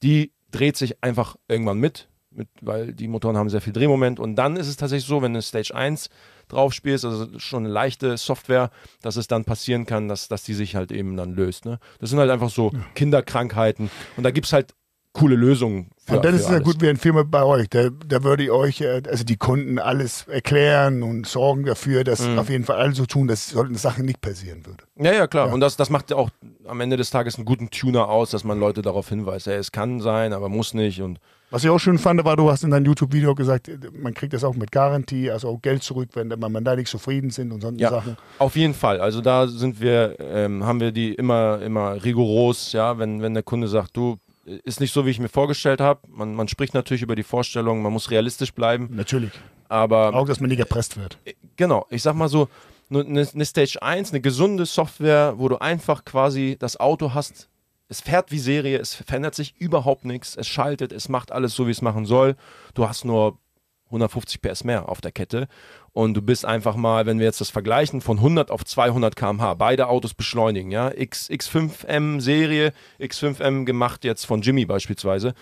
[0.02, 4.20] Die dreht sich einfach irgendwann mit, mit, weil die Motoren haben sehr viel Drehmoment.
[4.20, 6.08] Und dann ist es tatsächlich so, wenn du Stage 1
[6.48, 8.70] drauf spielst, also schon eine leichte Software,
[9.02, 11.64] dass es dann passieren kann, dass, dass die sich halt eben dann löst.
[11.64, 11.78] Ne?
[12.00, 13.90] Das sind halt einfach so Kinderkrankheiten.
[14.16, 14.74] Und da gibt es halt
[15.12, 17.68] coole Lösungen für Und dann ist es ja gut wie ein Firma bei euch.
[17.70, 22.26] Da, da würde ich euch, äh, also die Kunden alles erklären und sorgen dafür, dass
[22.26, 22.38] Mhm.
[22.40, 24.84] auf jeden Fall alles so tun, dass solche Sachen nicht passieren würde.
[24.96, 25.52] Ja, ja, klar.
[25.52, 26.30] Und das, das macht ja auch
[26.66, 29.70] am Ende des Tages einen guten Tuner aus, dass man Leute darauf hinweist, hey, es
[29.70, 31.00] kann sein, aber muss nicht.
[31.00, 31.20] Und
[31.54, 34.42] Was ich auch schön fand, war, du hast in deinem YouTube-Video gesagt, man kriegt das
[34.42, 37.78] auch mit Garantie, also auch Geld zurück, wenn man da nicht zufrieden sind und solche
[37.78, 38.16] ja, Sachen.
[38.40, 39.00] auf jeden Fall.
[39.00, 43.44] Also da sind wir, ähm, haben wir die immer, immer rigoros, ja, wenn, wenn der
[43.44, 44.16] Kunde sagt, du,
[44.64, 46.00] ist nicht so, wie ich mir vorgestellt habe.
[46.08, 49.30] Man, man spricht natürlich über die Vorstellung, man muss realistisch bleiben, Natürlich.
[49.68, 51.18] aber Auch, dass man nicht erpresst wird.
[51.54, 52.48] genau, ich sag mal so,
[52.90, 57.48] eine, eine Stage 1, eine gesunde Software, wo du einfach quasi das Auto hast,
[57.94, 61.68] es fährt wie Serie, es verändert sich überhaupt nichts, es schaltet, es macht alles so,
[61.68, 62.34] wie es machen soll.
[62.74, 63.38] Du hast nur
[63.86, 65.46] 150 PS mehr auf der Kette
[65.92, 69.54] und du bist einfach mal, wenn wir jetzt das vergleichen, von 100 auf 200 km/h,
[69.54, 75.32] beide Autos beschleunigen, ja, X, X5M Serie, X5M gemacht jetzt von Jimmy beispielsweise.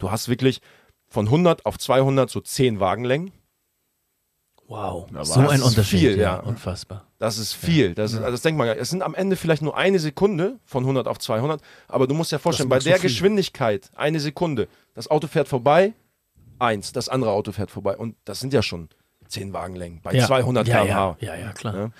[0.00, 0.60] Du hast wirklich
[1.06, 3.30] von 100 auf 200 so 10 Wagenlängen.
[4.70, 5.98] Wow, so ein Unterschied.
[5.98, 6.36] viel, ja.
[6.36, 6.40] ja.
[6.40, 7.04] Unfassbar.
[7.18, 7.92] Das ist viel.
[7.92, 8.82] Das ist, also das denkt man gar nicht.
[8.82, 12.30] Es sind am Ende vielleicht nur eine Sekunde von 100 auf 200, aber du musst
[12.30, 13.10] dir vorstellen, bei der viel.
[13.10, 15.92] Geschwindigkeit, eine Sekunde, das Auto fährt vorbei,
[16.60, 18.88] eins, das andere Auto fährt vorbei und das sind ja schon
[19.26, 21.16] 10 Wagenlängen bei 200 ja, km/h.
[21.18, 21.74] Ja, ja, ja, klar.
[21.74, 21.90] Ja.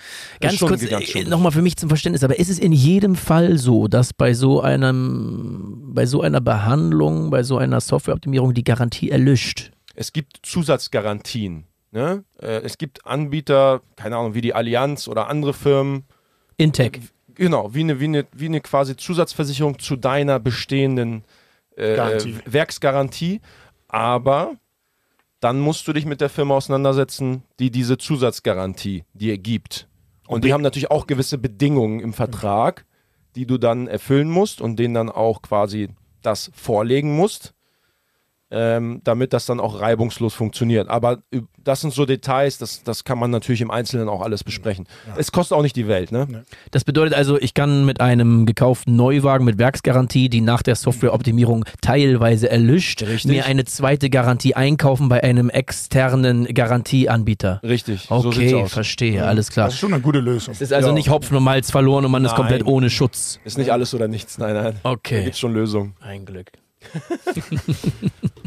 [0.40, 3.88] Ganz kurz, äh, nochmal für mich zum Verständnis, aber ist es in jedem Fall so,
[3.88, 9.72] dass bei so einem, bei so einer Behandlung, bei so einer Softwareoptimierung die Garantie erlischt?
[9.96, 11.64] Es gibt Zusatzgarantien.
[11.92, 12.24] Ne?
[12.40, 16.05] Äh, Es gibt Anbieter, keine Ahnung, wie die Allianz oder andere Firmen,
[16.57, 17.00] Intec.
[17.35, 21.24] Genau, wie eine, wie eine, wie eine quasi Zusatzversicherung zu deiner bestehenden
[21.74, 22.33] äh, Garantie.
[22.33, 23.40] äh, Werksgarantie.
[23.88, 24.57] Aber
[25.40, 29.88] dann musst du dich mit der Firma auseinandersetzen, die diese Zusatzgarantie dir gibt.
[30.29, 32.85] Und die haben natürlich auch gewisse Bedingungen im Vertrag,
[33.35, 35.88] die du dann erfüllen musst und denen dann auch quasi
[36.22, 37.55] das vorlegen musst,
[38.51, 40.89] ähm, damit das dann auch reibungslos funktioniert.
[40.89, 41.19] Aber
[41.63, 44.87] das sind so Details, das, das kann man natürlich im Einzelnen auch alles besprechen.
[45.17, 46.45] Es kostet auch nicht die Welt, ne?
[46.71, 51.65] Das bedeutet also, ich kann mit einem gekauften Neuwagen mit Werksgarantie, die nach der Softwareoptimierung
[51.81, 53.31] teilweise erlischt, Richtig.
[53.31, 57.61] mir eine zweite Garantie einkaufen bei einem externen Garantieanbieter.
[57.63, 58.73] Richtig, so Okay, aus.
[58.73, 59.67] verstehe, alles klar.
[59.67, 60.53] Das ist schon eine gute Lösung.
[60.53, 60.95] Es ist also Ja.
[60.95, 62.37] nicht Hopfen und Malz verloren und man ist Nein.
[62.39, 63.39] komplett ohne Schutz.
[63.45, 64.75] Ist nicht alles oder nichts, nein, nein.
[64.83, 65.25] Da Okay.
[65.25, 65.95] gibt schon Lösungen.
[66.01, 66.51] Ein Glück.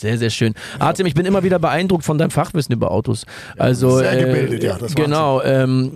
[0.00, 0.54] Sehr, sehr schön.
[0.78, 3.26] Artem, ich bin immer wieder beeindruckt von deinem Fachwissen über Autos.
[3.58, 5.42] Also, sehr äh, gebildet, ja, das Genau.
[5.42, 5.92] Ähm,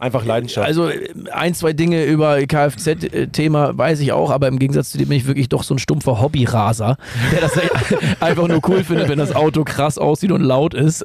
[0.00, 0.66] Einfach Leidenschaft.
[0.66, 5.06] also äh, ein, zwei Dinge über Kfz-Thema weiß ich auch, aber im Gegensatz zu dir
[5.06, 6.96] bin ich wirklich doch so ein stumpfer Hobbyraser,
[7.30, 7.52] der das
[8.20, 11.04] einfach nur cool findet, wenn das Auto krass aussieht und laut ist.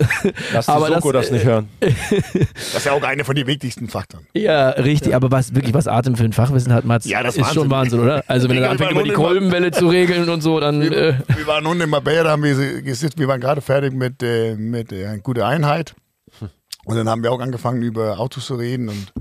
[0.53, 1.69] Lass aber Soko das, das, nicht hören.
[2.55, 4.25] Das ist ja auch einer von den wichtigsten Faktoren.
[4.33, 7.53] Ja, richtig, aber was wirklich was Atem für ein Fachwissen hat, Mats, Ja, das ist
[7.53, 7.99] schon Wahnsinn.
[7.99, 8.23] Wahnsinn, oder?
[8.27, 11.47] Also wenn er anfängt, wir über die Kolbenwelle zu regeln und so, dann äh, Wir
[11.47, 14.91] waren unten in Marbella, da haben wir gesetzt, wir waren gerade fertig mit, äh, mit
[14.91, 15.95] äh, einer guten Einheit.
[16.85, 18.89] Und dann haben wir auch angefangen, über Autos zu reden.
[18.89, 19.11] Und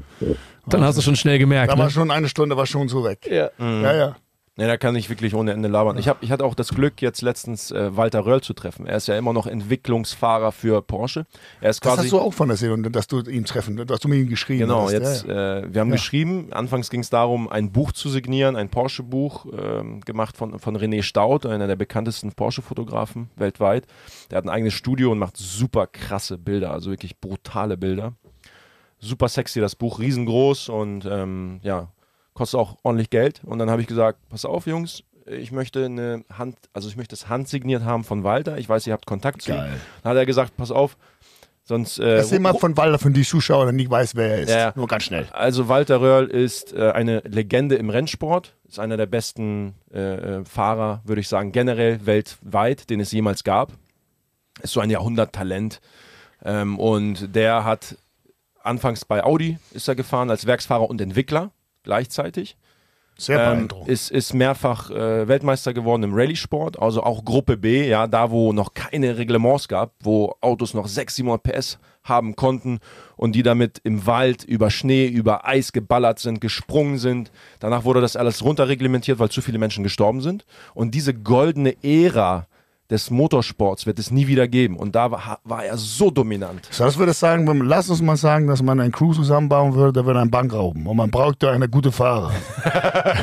[0.67, 1.73] dann hast du schon schnell gemerkt.
[1.73, 1.91] da war Ne?
[1.91, 3.27] schon eine Stunde war schon so weg.
[3.31, 3.49] Ja.
[3.59, 4.17] Ja, ja.
[4.57, 5.99] Nee, da kann ich wirklich ohne Ende labern.
[5.99, 8.87] Ich, hab, ich hatte auch das Glück, jetzt letztens äh, Walter Röll zu treffen.
[8.87, 11.27] Er ist ja immer noch Entwicklungsfahrer für Porsche.
[11.61, 12.03] Er ist Das quasi.
[12.07, 14.61] hast du auch von erzählt, und dass du ihn treffen, dass du mit ihm geschrieben
[14.61, 14.93] Genau, hast.
[14.93, 15.59] jetzt, Ja, ja.
[15.59, 15.97] Äh, wir haben Ja.
[15.97, 20.77] geschrieben, anfangs ging es darum, ein Buch zu signieren, ein Porsche-Buch, ähm, gemacht von, von
[20.79, 23.89] René Staud, einer der bekanntesten Porsche-Fotografen weltweit.
[24.31, 28.13] Der hat ein eigenes Studio und macht super krasse Bilder, also wirklich brutale Bilder.
[29.01, 31.89] Super sexy, das Buch, riesengroß und ähm, ja,
[32.35, 33.43] kostet auch ordentlich Geld.
[33.45, 37.17] Und dann habe ich gesagt, pass auf, Jungs, ich möchte eine Hand, also ich möchte
[37.17, 38.59] das handsigniert haben von Walter.
[38.59, 39.57] Ich weiß, ihr habt Kontakt zu ihm.
[40.03, 40.97] Dann hat er gesagt, pass auf,
[41.67, 44.51] Sonst, äh, Erzähl mal von Walter, von die Zuschauer, der nicht weiß, wer er ist.
[44.51, 44.73] Ja, ja.
[44.77, 45.27] Nur ganz schnell.
[45.33, 50.45] Also Walter Röhrl ist äh, eine Legende im Rennsport, ist einer der besten äh, äh,
[50.45, 53.73] Fahrer, würde ich sagen, generell weltweit, den es jemals gab.
[54.63, 55.81] Ist so ein Jahrhunderttalent.
[56.45, 57.97] Ähm, und der hat
[58.63, 61.51] anfangs bei Audi ist er gefahren als Werksfahrer und Entwickler
[61.85, 62.57] gleichzeitig.
[63.17, 63.89] Sehr Ähm, beeindruckend.
[63.89, 68.53] ist, ist mehrfach äh, Weltmeister geworden im Rallye-Sport, also auch Gruppe B, ja, da wo
[68.53, 72.81] noch keine Reglements gab, wo Autos noch 600, 700 PS haben konnten
[73.17, 77.31] und die damit im Wald über Schnee, über Eis geballert sind, gesprungen sind.
[77.61, 80.45] Danach wurde das alles runterreglementiert, weil zu viele Menschen gestorben sind.
[80.75, 82.47] Und diese goldene Ära
[82.91, 84.77] des Motorsports wird es nie wieder geben.
[84.77, 86.69] Und da war, war er so dominant.
[86.71, 89.93] So, das würde sagen, wenn, lass uns mal sagen, dass man ein Crew zusammenbauen würde,
[89.93, 90.87] der würde eine Bank rauben.
[90.87, 92.33] Und man braucht da eine gute Fahrer.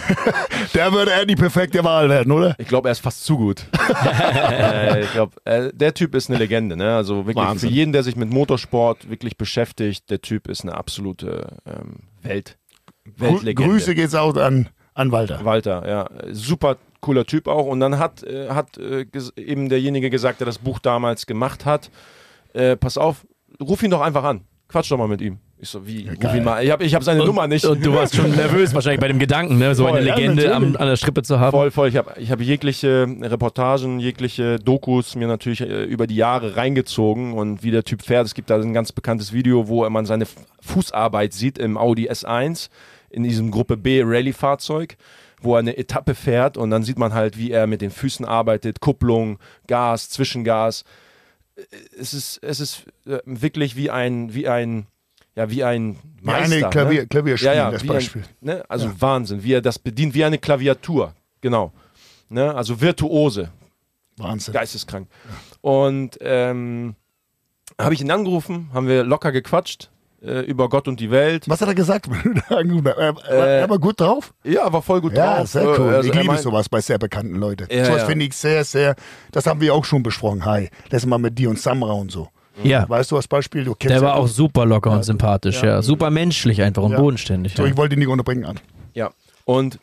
[0.74, 2.56] der würde er die perfekte Wahl werden, oder?
[2.58, 3.66] Ich glaube, er ist fast zu gut.
[4.06, 6.76] äh, ich glaube, äh, der Typ ist eine Legende.
[6.76, 6.96] Ne?
[6.96, 7.70] Also wirklich Wahnsinn.
[7.70, 12.58] für jeden, der sich mit Motorsport wirklich beschäftigt, der Typ ist eine absolute ähm, Welt.
[13.06, 13.70] Weltlegende.
[13.70, 15.44] Grüße geht's auch an, an Walter.
[15.46, 17.66] Walter, ja, super cooler Typ auch.
[17.66, 21.90] Und dann hat, äh, hat äh, eben derjenige gesagt, der das Buch damals gemacht hat,
[22.54, 23.26] äh, pass auf,
[23.60, 24.42] ruf ihn doch einfach an.
[24.68, 25.40] Quatsch doch mal mit ihm.
[25.58, 26.08] Ich so, wie?
[26.08, 26.38] ruf geil.
[26.38, 26.64] ihn mal.
[26.64, 27.66] Ich habe ich hab seine Nummer nicht.
[27.66, 29.76] Und du warst schon nervös wahrscheinlich bei dem Gedanken, ne?
[29.76, 30.80] so Voll, eine ja, Legende am, natürlich.
[30.80, 31.52] an der Strippe zu haben.
[31.52, 31.90] Voll, voll.
[31.90, 37.34] Ich habe ich hab jegliche Reportagen, jegliche Dokus mir natürlich äh, über die Jahre reingezogen
[37.34, 38.26] und wie der Typ fährt.
[38.26, 40.26] Es gibt da ein ganz bekanntes Video, wo man seine
[40.62, 42.70] Fußarbeit sieht im Audi S1
[43.12, 44.98] in diesem Gruppe B Rallye-Fahrzeug,
[45.42, 48.26] wo er eine Etappe fährt und dann sieht man halt, wie er mit den Füßen
[48.26, 50.84] arbeitet, Kupplung, Gas, Zwischengas.
[52.00, 54.88] Es ist, es ist äh, wirklich wie ein, wie ein,
[55.36, 56.56] ja, wie ein Wie Meister.
[56.56, 57.08] eine Klavier, ne?
[57.08, 58.22] Klavierspiel, ja, ja, das wie Beispiel.
[58.22, 58.64] Ein, ne?
[58.70, 61.14] Also Wahnsinn, wie er das bedient, wie eine Klaviatur.
[61.42, 61.72] Genau.
[62.30, 62.54] Ne?
[62.54, 63.50] Also Virtuose,
[64.18, 64.54] Wahnsinn.
[64.54, 65.08] geisteskrank.
[65.62, 66.96] Und ähm,
[67.80, 69.90] habe ich ihn angerufen, haben wir locker gequatscht
[70.24, 71.48] äh, über Gott und die Welt.
[71.50, 72.08] Was hat er gesagt?
[72.50, 74.34] er, Äh, er war gut drauf?
[74.44, 75.48] Ja, war voll gut Ja, drauf.
[75.48, 75.96] sehr Äh, cool.
[75.96, 77.68] also ich liebe meint- sowas bei sehr bekannten Leuten.
[77.72, 78.08] Ja, sowas ja.
[78.08, 78.96] finde ich sehr, sehr,
[79.32, 80.46] das haben wir auch schon besprochen.
[80.46, 82.30] Hi, letztes Mal mit dir und Samra und so.
[82.64, 83.64] Ja, Weißt du als Beispiel?
[83.64, 85.70] Du kennst der ja war auch super locker und sympathisch, ja.
[85.70, 85.82] ja.
[85.82, 87.00] Super menschlich einfach und Ja.
[87.00, 87.56] bodenständig.
[87.56, 87.70] So, Ja.
[87.72, 88.60] ich wollte ihn nicht unterbringen an.
[88.94, 89.10] Ja,
[89.46, 89.80] und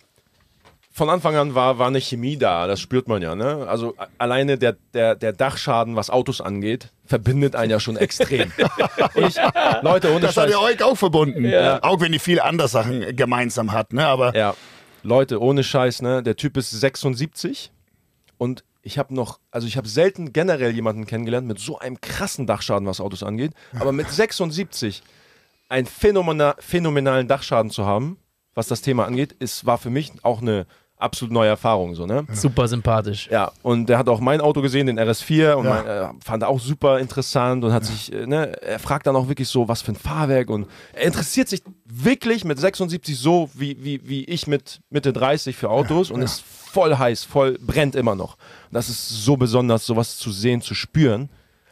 [0.99, 3.35] von Anfang an war, war eine Chemie da, das spürt man ja.
[3.35, 3.67] Ne?
[3.67, 8.53] Also alleine der, der, der Dachschaden, was Autos angeht, verbindet einen ja schon extrem.
[9.15, 9.37] ich,
[9.81, 10.53] Leute, ohne Das hat Scheiß.
[10.53, 11.51] ja euch auch verbunden.
[11.81, 13.95] Auch wenn die viele andere Sachen gemeinsam hat.
[13.95, 14.07] Ne?
[14.07, 14.55] Aber Ja,
[15.03, 16.23] Leute, ohne Scheiß, ne?
[16.23, 17.73] Der Typ ist 76
[18.37, 22.47] und ich habe noch, also ich habe selten generell jemanden kennengelernt mit so einem krassen
[22.47, 25.03] Dachschaden, was Autos angeht, aber mit 76
[25.69, 28.19] einen phänomena phänomenalen Dachschaden zu haben,
[28.55, 30.67] was das Thema angeht, ist, war für mich auch eine
[30.99, 32.27] absolut neue Erfahrung, so, ne?
[32.33, 33.29] Super sympathisch.
[33.31, 35.71] Ja, und der hat auch mein Auto gesehen, den RS4, und Ja.
[35.71, 39.17] mein, äh, fand er auch super interessant und hat sich, äh, ne, er fragt dann
[39.17, 43.49] auch wirklich so, was für ein Fahrwerk und er interessiert sich wirklich mit 76 so
[43.55, 47.95] wie, wie, wie ich mit Mitte 30 für Autos und ist voll heiß, voll brennt
[47.95, 48.35] immer noch.
[48.35, 51.29] Und das ist so besonders, sowas zu sehen, zu spüren,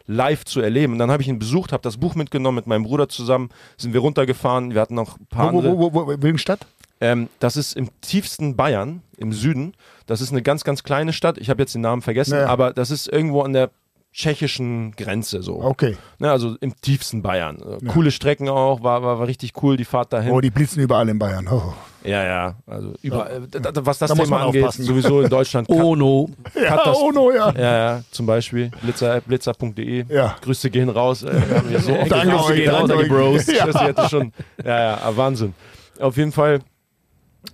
[0.06, 0.94] live zu erleben.
[0.94, 3.92] Und dann habe ich ihn besucht, habe das Buch mitgenommen mit meinem Bruder zusammen, sind
[3.92, 5.78] wir runtergefahren, wir hatten noch ein paar wo, andere.
[5.78, 6.66] wo, wo, wo, welche Stadt?
[7.00, 9.74] Ähm, das ist im tiefsten Bayern, im Süden.
[10.06, 11.36] Das ist eine ganz, ganz kleine Stadt.
[11.38, 12.46] Ich habe jetzt den Namen vergessen, Ja.
[12.46, 13.70] aber das ist irgendwo an der
[14.12, 15.60] tschechischen Grenze so.
[15.62, 15.96] Okay.
[16.18, 17.58] Ne, also im tiefsten Bayern.
[17.82, 20.32] Äh, Coole Strecken auch, war, war, war richtig cool, die Fahrt dahin.
[20.32, 21.46] Oh, die blitzen überall in Bayern.
[21.50, 21.74] Oh.
[22.02, 24.84] ja, ja, also überall, äh, da- was das Da Thema angeht, aufpassen.
[24.86, 25.68] sowieso in Deutschland.
[25.68, 26.30] Kat- Ono.
[26.58, 27.50] Ja, oh no, ja.
[27.52, 30.06] ja, ja, zum Beispiel blitzer, blitzer.de.
[30.08, 30.36] Ja.
[30.40, 31.22] Grüße gehen raus.
[31.22, 31.38] Äh,
[31.80, 33.44] so Danke Grüße euch, gehen raus danke an die euch.
[33.44, 33.46] Bros.
[33.48, 33.66] Ja.
[33.66, 34.32] Das hätte schon,
[34.64, 35.52] ja, ja, ah, Wahnsinn.
[36.00, 36.60] Auf jeden Fall,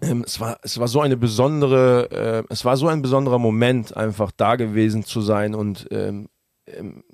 [0.01, 3.97] ähm, es, war, es war so eine besondere, äh, es war so ein besonderer Moment,
[3.97, 6.29] einfach da gewesen zu sein und ähm,
[6.67, 7.05] ähm,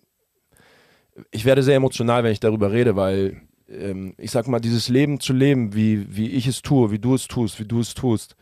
[1.31, 5.21] ich werde sehr emotional, wenn ich darüber rede, weil ähm, ich sag mal, dieses Leben
[5.21, 8.37] zu leben, wie, wie ich es tue, wie du es tust, wie du es tust,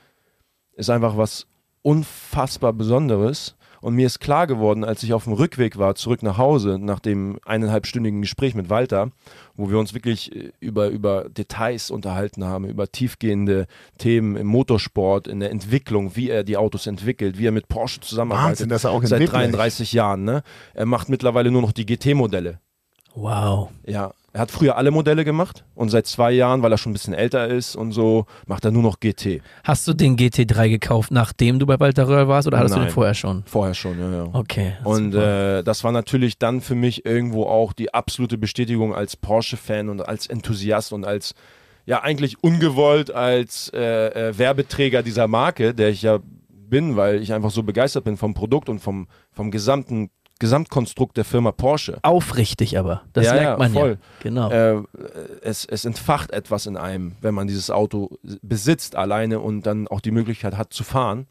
[0.73, 1.47] ist einfach was
[1.83, 3.56] unfassbar Besonderes.
[3.87, 6.99] Und mir ist klar geworden, als ich auf dem Rückweg war, zurück nach Hause, nach
[6.99, 9.11] dem eineinhalbstündigen Gespräch mit Walter,
[9.55, 15.29] wo wir uns wirklich äh, über, über Details unterhalten haben, über tiefgehende Themen im Motorsport,
[15.29, 18.51] in der Entwicklung, wie er die Autos entwickelt, wie er mit Porsche zusammenarbeitet.
[18.51, 19.53] Wahnsinn, dass er auch Seit Entwickler ist.
[19.53, 20.25] 33 Jahren.
[20.25, 20.43] Ne?
[20.75, 22.59] Er macht mittlerweile nur noch die GT-Modelle.
[23.15, 23.71] Wow.
[23.87, 26.93] Ja, er hat früher alle Modelle gemacht und seit zwei Jahren, weil er schon ein
[26.93, 29.41] bisschen älter ist und so, macht er nur noch GT.
[29.65, 32.89] Hast du den GT3 gekauft, nachdem du bei Walter Röhrl warst oder hattest du Nein.
[32.89, 33.45] den vorher schon?
[33.47, 34.29] Vorher schon, ja, ja.
[34.35, 34.75] Okay.
[34.85, 39.89] Und äh, das war natürlich dann für mich irgendwo auch die absolute Bestätigung als Porsche-Fan
[39.89, 41.35] und als Enthusiast und als,
[41.87, 46.19] ja, eigentlich ungewollt als äh, äh, Werbeträger dieser Marke, der ich ja
[46.51, 51.25] bin, weil ich einfach so begeistert bin vom Produkt und vom, vom gesamten Gesamtkonstrukt der
[51.25, 51.99] Firma Porsche.
[52.03, 53.03] Aufrichtig aber.
[53.13, 53.91] Das Ja, merkt ja, man voll.
[53.91, 53.97] ja.
[54.23, 54.51] Genau.
[54.51, 54.83] Äh,
[55.43, 58.11] es, es entfacht etwas in einem, wenn man dieses Auto
[58.43, 61.27] besitzt alleine und dann auch die Möglichkeit hat zu fahren.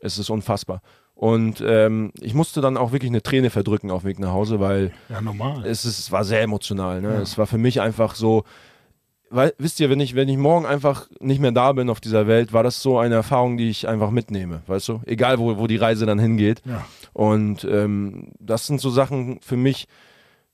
[0.00, 0.80] Es ist unfassbar.
[1.14, 4.60] Und ähm, ich musste dann auch wirklich eine Träne verdrücken auf dem Weg nach Hause,
[4.60, 5.64] weil Ja, normal.
[5.64, 7.00] es, ist, es war sehr emotional.
[7.00, 7.14] Ne?
[7.22, 8.44] Es war für mich einfach so,
[9.30, 12.26] weil, wisst ihr, wenn ich, wenn ich morgen einfach nicht mehr da bin auf dieser
[12.26, 15.00] Welt, war das so eine Erfahrung, die ich einfach mitnehme, weißt du?
[15.06, 16.62] Egal, wo, wo die Reise dann hingeht.
[16.64, 16.86] Ja.
[17.12, 19.88] Und ähm, das sind so Sachen für mich,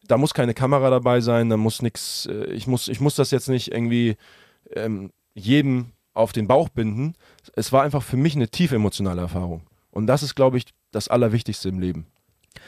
[0.06, 3.30] da muss keine Kamera dabei sein, da muss nichts, äh, ich, muss, ich muss das
[3.30, 4.16] jetzt nicht irgendwie
[4.74, 7.14] ähm, jedem auf den Bauch binden.
[7.54, 9.62] Es war einfach für mich eine tief emotionale Erfahrung.
[9.90, 12.06] Und das ist, glaube ich, das Allerwichtigste im Leben.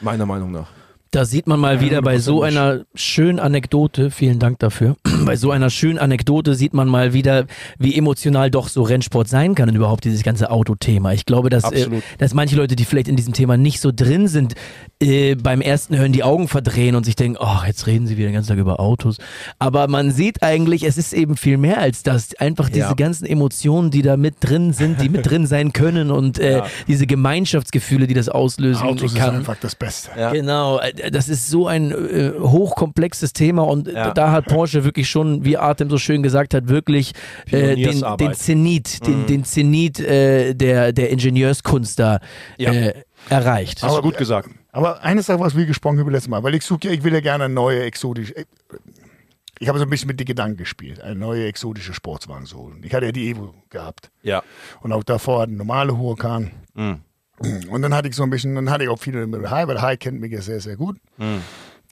[0.01, 0.69] Meiner Meinung nach.
[1.11, 5.49] Da sieht man mal wieder bei so einer schönen Anekdote, vielen Dank dafür, bei so
[5.51, 7.45] einer schönen Anekdote sieht man mal wieder,
[7.79, 11.13] wie emotional doch so Rennsport sein kann und überhaupt dieses ganze Autothema.
[11.13, 11.87] Ich glaube, dass, äh,
[12.17, 14.55] dass manche Leute, die vielleicht in diesem Thema nicht so drin sind,
[15.01, 18.27] äh, beim ersten Hören die Augen verdrehen und sich denken, ach, jetzt reden sie wieder
[18.27, 19.17] den ganzen Tag über Autos.
[19.57, 22.35] Aber man sieht eigentlich, es ist eben viel mehr als das.
[22.39, 22.93] Einfach diese Ja.
[22.93, 26.65] ganzen Emotionen, die da mit drin sind, die mit drin sein können und äh, Ja.
[26.89, 29.35] diese Gemeinschaftsgefühle, die das auslösen Autos ist kann.
[29.37, 30.09] einfach das Beste.
[30.19, 30.31] Ja.
[30.31, 34.11] Genau, äh, das ist so ein äh, hochkomplexes Thema und äh, Ja.
[34.13, 37.13] da hat Porsche wirklich schon, wie Artem so schön gesagt hat, wirklich
[37.51, 39.25] äh, den, den Zenit, den, Mhm.
[39.27, 42.19] den Zenit äh, der, der Ingenieurskunst da
[42.57, 42.71] Ja.
[42.71, 42.93] äh,
[43.29, 43.83] erreicht.
[43.83, 44.49] Du gut gesagt.
[44.71, 47.13] Aber eine Sache, was wir gesprochen haben letztes Mal, weil ich suche ja, ich will
[47.13, 48.33] ja gerne eine neue exotische.
[49.57, 52.81] Ich habe so ein bisschen mit den Gedanken gespielt, eine neue exotische Sportswagen zu holen.
[52.83, 54.43] Ich hatte ja die Evo gehabt Ja.
[54.81, 56.51] und auch davor einen normale Huracan.
[56.73, 56.99] Mhm.
[57.39, 59.81] Und dann hatte ich so ein bisschen, dann hatte ich auch viele mit High, weil
[59.81, 60.97] High kennt mich ja sehr, sehr gut.
[61.17, 61.41] Mhm.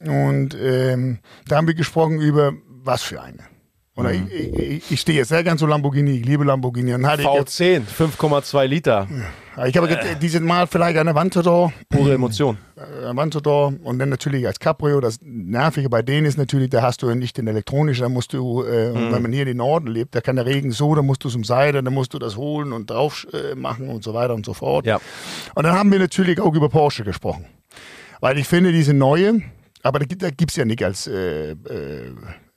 [0.09, 3.52] Und ähm, da haben wir gesprochen über was für eine.
[3.95, 4.27] Und Mhm.
[4.35, 6.95] ich, ich, ich stehe jetzt sehr gern zu Lamborghini, ich liebe Lamborghini.
[6.95, 7.21] Und jetzt,
[7.59, 9.07] V10, 5,2 Liter.
[9.67, 12.57] ich habe jetzt dieses Mal vielleicht eine Aventador, Pure Emotion.
[12.75, 14.99] äh, Aventador und dann natürlich als Cabrio.
[14.99, 18.33] Das Nervige bei denen ist natürlich, da hast du ja nicht den elektronischen, da musst
[18.33, 19.11] du, äh, Mhm.
[19.13, 21.27] wenn man hier in den Norden lebt, da kann der Regen so, da musst du
[21.27, 24.33] es um Seite, dann musst du das holen und drauf äh, machen und so weiter
[24.33, 24.87] und so fort.
[24.87, 24.99] Ja.
[25.53, 27.45] Und dann haben wir natürlich auch über Porsche gesprochen.
[28.21, 29.41] Weil ich finde, diese neue,
[29.83, 31.55] aber da, gibt- da gibt es ja nicht als, äh, äh,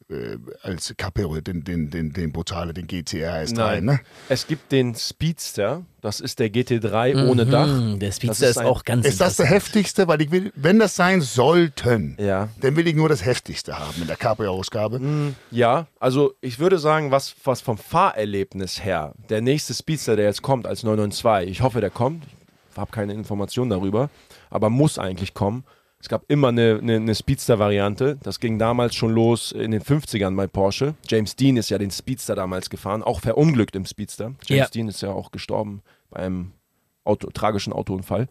[0.09, 3.55] äh, als Cabrio den, den, den, den brutale, den GTR S3.
[3.55, 3.85] Nein.
[3.85, 4.01] Ne?
[4.29, 7.67] Es gibt den Speedster, das ist der GT3 ohne Dach.
[7.67, 10.07] Mhm, Der Speedster ist, ist auch ganz Ist das der heftigste?
[10.07, 12.49] Weil ich will, wenn das sein sollten, Ja.
[12.61, 15.01] dann will ich nur das heftigste haben in der Cabrio-Ausgabe.
[15.51, 20.43] Ja, also ich würde sagen, was, was vom Fahrerlebnis her, der nächste Speedster, der jetzt
[20.43, 22.25] kommt als 992, ich hoffe, der kommt.
[22.71, 24.11] Ich habe keine Informationen darüber,
[24.51, 25.65] aber muss eigentlich kommen.
[25.99, 28.19] Es gab immer eine, eine, eine Speedster-Variante.
[28.23, 30.95] Das ging damals schon los in den 50ern bei Porsche.
[31.09, 34.35] James Dean ist ja den Speedster damals gefahren, auch verunglückt im Speedster.
[34.47, 34.67] James Ja.
[34.69, 36.53] Dean ist ja auch gestorben bei einem
[37.05, 38.29] Auto, tragischen Autounfall.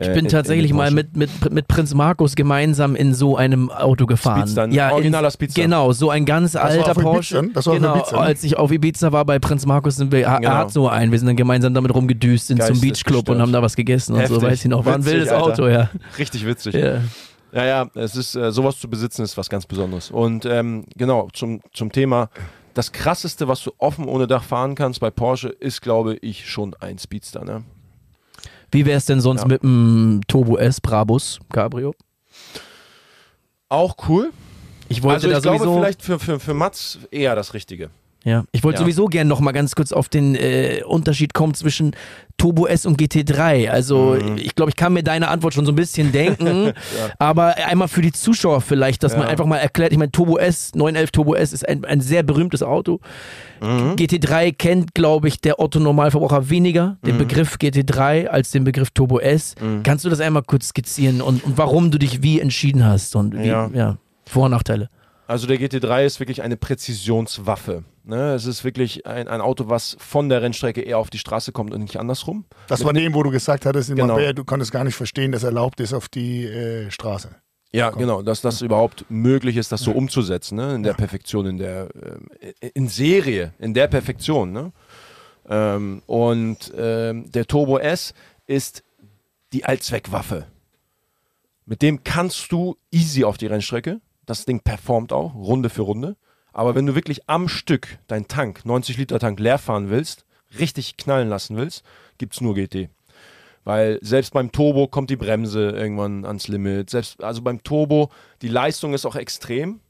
[0.00, 3.36] Ich Äh, bin in- in tatsächlich mal mit, mit, mit Prinz Markus gemeinsam in so
[3.36, 4.42] einem Auto gefahren.
[4.42, 5.62] Speedster, ein ja, originaler in, Speedster.
[5.62, 7.50] Genau, so ein ganz war alter auf Ibiza, Porsche.
[7.52, 8.22] das war auf genau, Ibiza, ne?
[8.22, 10.48] als ich auf Ibiza war bei Prinz Markus, sind wir, er- Genau.
[10.50, 11.10] er hat so einen.
[11.10, 13.04] Wir sind dann gemeinsam damit rumgedüst, sind zum Geistesgestört.
[13.24, 14.50] Beachclub und haben da was gegessen und so, Heftig.
[14.50, 14.84] weiß ich noch.
[14.84, 15.42] War ein wildes Alter.
[15.44, 15.90] Auto, ja.
[16.18, 16.74] Richtig witzig.
[16.74, 17.00] ja.
[17.50, 20.10] Ja, ja, es ist äh, sowas zu besitzen ist was ganz Besonderes.
[20.10, 22.28] Und ähm, genau zum zum Thema
[22.74, 26.74] das krasseste, was du offen ohne Dach fahren kannst bei Porsche, ist, glaube ich, schon
[26.78, 27.44] ein Speedster.
[27.44, 27.64] Ne?
[28.70, 29.48] Wie wäre es denn sonst Ja.
[29.48, 31.94] mit dem Turbo S Brabus Cabrio?
[33.68, 34.30] Auch cool.
[34.88, 37.90] Ich wollte also ich da glaube vielleicht für, für, für Mats eher das Richtige.
[38.24, 38.84] Ja, ich wollte Ja.
[38.84, 41.92] sowieso gerne noch mal ganz kurz auf den äh, Unterschied kommen zwischen
[42.36, 43.68] Turbo S und GT3.
[43.70, 44.36] Also Mhm.
[44.38, 46.72] ich glaube, ich kann mir deine Antwort schon so ein bisschen denken,
[47.20, 49.28] aber einmal für die Zuschauer vielleicht, dass man Ja.
[49.28, 52.62] einfach mal erklärt, ich meine, Turbo S, 911 Turbo S ist ein, ein sehr berühmtes
[52.62, 53.00] Auto.
[53.62, 53.94] Mhm.
[53.96, 57.18] GT3 kennt, glaube ich, der Otto-Normalverbraucher weniger, den Mhm.
[57.18, 59.54] Begriff GT3 als den Begriff Turbo S.
[59.84, 63.38] Kannst du das einmal kurz skizzieren und, und warum du dich wie entschieden hast und
[63.38, 63.70] wie, ja.
[63.72, 63.96] Ja.
[64.26, 64.88] Vor- und Nachteile?
[65.26, 67.84] Also der GT3 ist wirklich eine Präzisionswaffe.
[68.08, 68.32] Ne?
[68.32, 71.74] Es ist wirklich ein, ein Auto, was von der Rennstrecke eher auf die Straße kommt
[71.74, 72.46] und nicht andersrum.
[72.66, 74.08] Das war dem, wo du gesagt hattest, in Genau.
[74.08, 77.28] Marbella, du konntest gar nicht verstehen, dass erlaubt ist auf die äh, Straße.
[77.70, 80.74] Ja, genau, dass das überhaupt möglich ist, das so umzusetzen, ne?
[80.74, 82.28] in der Perfektion, in der ähm,
[82.72, 84.52] in Serie, in der Perfektion.
[84.52, 84.72] Ne?
[85.46, 88.14] Ähm, und ähm, der Turbo S
[88.46, 88.84] ist
[89.52, 90.46] die Allzweckwaffe.
[91.66, 94.00] Mit dem kannst du easy auf die Rennstrecke.
[94.24, 96.16] Das Ding performt auch, Runde für Runde.
[96.52, 100.24] Aber wenn du wirklich am Stück deinen Tank, 90 Liter Tank leer fahren willst,
[100.58, 101.84] richtig knallen lassen willst,
[102.18, 102.88] gibt es nur GT.
[103.64, 106.90] Weil selbst beim Turbo kommt die Bremse irgendwann ans Limit.
[106.90, 109.80] Selbst, also beim Turbo, die Leistung ist auch extrem.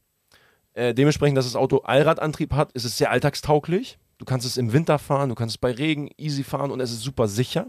[0.73, 3.97] Äh, dementsprechend, dass das Auto Allradantrieb hat, ist es sehr alltagstauglich.
[4.17, 6.91] Du kannst es im Winter fahren, du kannst es bei Regen easy fahren und es
[6.91, 7.67] ist super sicher.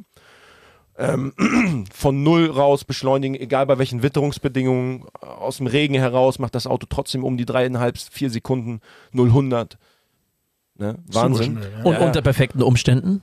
[1.01, 1.33] Ähm,
[1.93, 6.87] von null raus beschleunigen, egal bei welchen Witterungsbedingungen, aus dem Regen heraus macht das Auto
[6.89, 8.81] trotzdem um die dreieinhalb, vier Sekunden
[9.13, 9.79] 0, 100.
[10.79, 10.99] Ne?
[11.09, 11.59] Wahnsinn.
[11.59, 11.85] Schnell, ja.
[11.85, 12.01] Und Ja.
[12.01, 13.23] unter perfekten Umständen?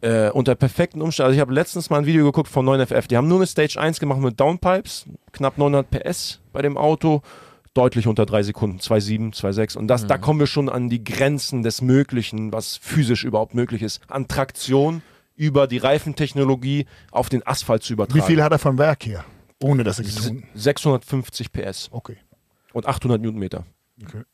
[0.00, 1.26] Äh, unter perfekten Umständen.
[1.26, 3.06] Also ich habe letztens mal ein Video geguckt von 9FF.
[3.06, 7.22] Die haben nur eine Stage 1 gemacht mit Downpipes, knapp 900 PS bei dem Auto,
[7.74, 9.76] deutlich unter drei Sekunden, 2,7, 2,6.
[9.78, 13.82] Und das, da kommen wir schon an die Grenzen des Möglichen, was physisch überhaupt möglich
[13.82, 14.00] ist.
[14.08, 15.02] An Traktion
[15.36, 18.20] über die Reifentechnologie auf den Asphalt zu übertragen.
[18.20, 19.24] Wie viel hat er vom Werk hier?
[19.62, 20.44] Ohne dass er getun.
[20.54, 22.16] 650 PS Okay.
[22.72, 23.64] und 800 Newtonmeter.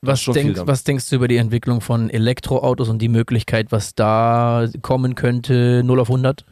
[0.00, 3.70] Was, schon viel denk, was denkst du über die Entwicklung von Elektroautos und die Möglichkeit,
[3.70, 6.44] was da kommen könnte, 0 auf 100?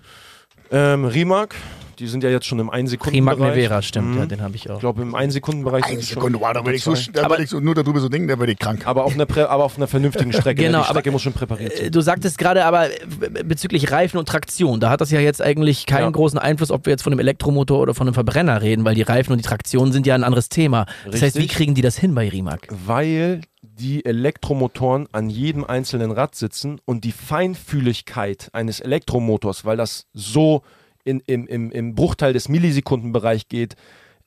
[0.70, 1.55] Ähm, Rimac,
[1.99, 3.38] die sind ja jetzt schon im 1 Sekunden Bereich.
[3.38, 4.18] Nevera, stimmt, Mhm.
[4.18, 4.74] ja, den habe ich auch.
[4.74, 6.82] Ich glaube, im 1 Sekunden Bereich Eine sind sie schon Sekunde, wow, da würde ich,
[6.84, 8.86] so, würd ich so nur darüber so denken, da würde ich krank.
[8.86, 10.62] aber auf einer, aber auf einer vernünftigen Strecke.
[10.62, 10.84] Genau, ne?
[10.84, 11.86] Die Strecke aber- muss schon präpariert sein.
[11.86, 15.40] Äh, Du sagtest gerade aber äh, bezüglich Reifen und Traktion, da hat das ja jetzt
[15.42, 16.11] eigentlich keinen Ja.
[16.11, 19.03] großen Einfluss, ob wir jetzt von einem Elektromotor oder von einem Verbrenner reden, weil die
[19.03, 20.86] Reifen und die Traktion sind ja ein anderes Thema.
[21.11, 22.68] Das heißt, wie kriegen die das hin bei Rimac?
[22.86, 30.07] Weil die Elektromotoren an jedem einzelnen Rad sitzen und die Feinfühligkeit eines Elektromotors, weil das
[30.12, 30.62] so
[31.07, 33.76] in, im, im, im Bruchteil des Millisekundenbereich geht,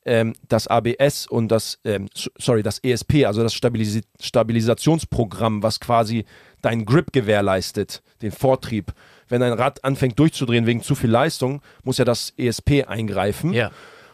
[0.06, 2.08] ähm, das ABS und das, ähm,
[2.38, 6.26] sorry, das ESP, also das Stabilisi Stabilisationsprogramm, was quasi
[6.62, 8.94] deinen Grip gewährleistet, den Vortrieb.
[9.28, 13.54] Wenn ein Rad anfängt durchzudrehen wegen zu viel Leistung, muss ja das ESP eingreifen.
[13.54, 13.72] Ja.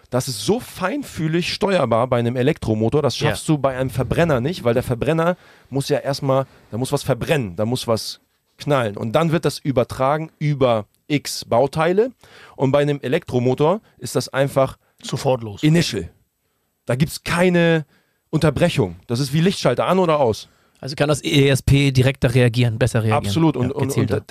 [0.09, 4.63] Das ist so feinfühlig steuerbar bei einem Elektromotor, das schaffst du bei einem Verbrenner nicht,
[4.63, 5.35] weil der Verbrenner
[5.69, 8.21] muss ja erstmal, da muss was verbrennen, da muss was
[8.57, 8.97] knallen.
[8.97, 12.11] Und dann wird das übertragen über X Bauteile.
[12.55, 15.61] Und bei einem Elektromotor ist das einfach Sofort los.
[15.63, 16.09] Initial.
[16.85, 17.85] Da gibt es keine
[18.29, 18.95] Unterbrechung.
[19.07, 20.49] Das ist wie Lichtschalter an oder aus.
[20.79, 23.25] Also kann das ESP direkter reagieren, besser reagieren.
[23.25, 23.57] Absolut.
[23.57, 24.21] Und, ja, und, und da-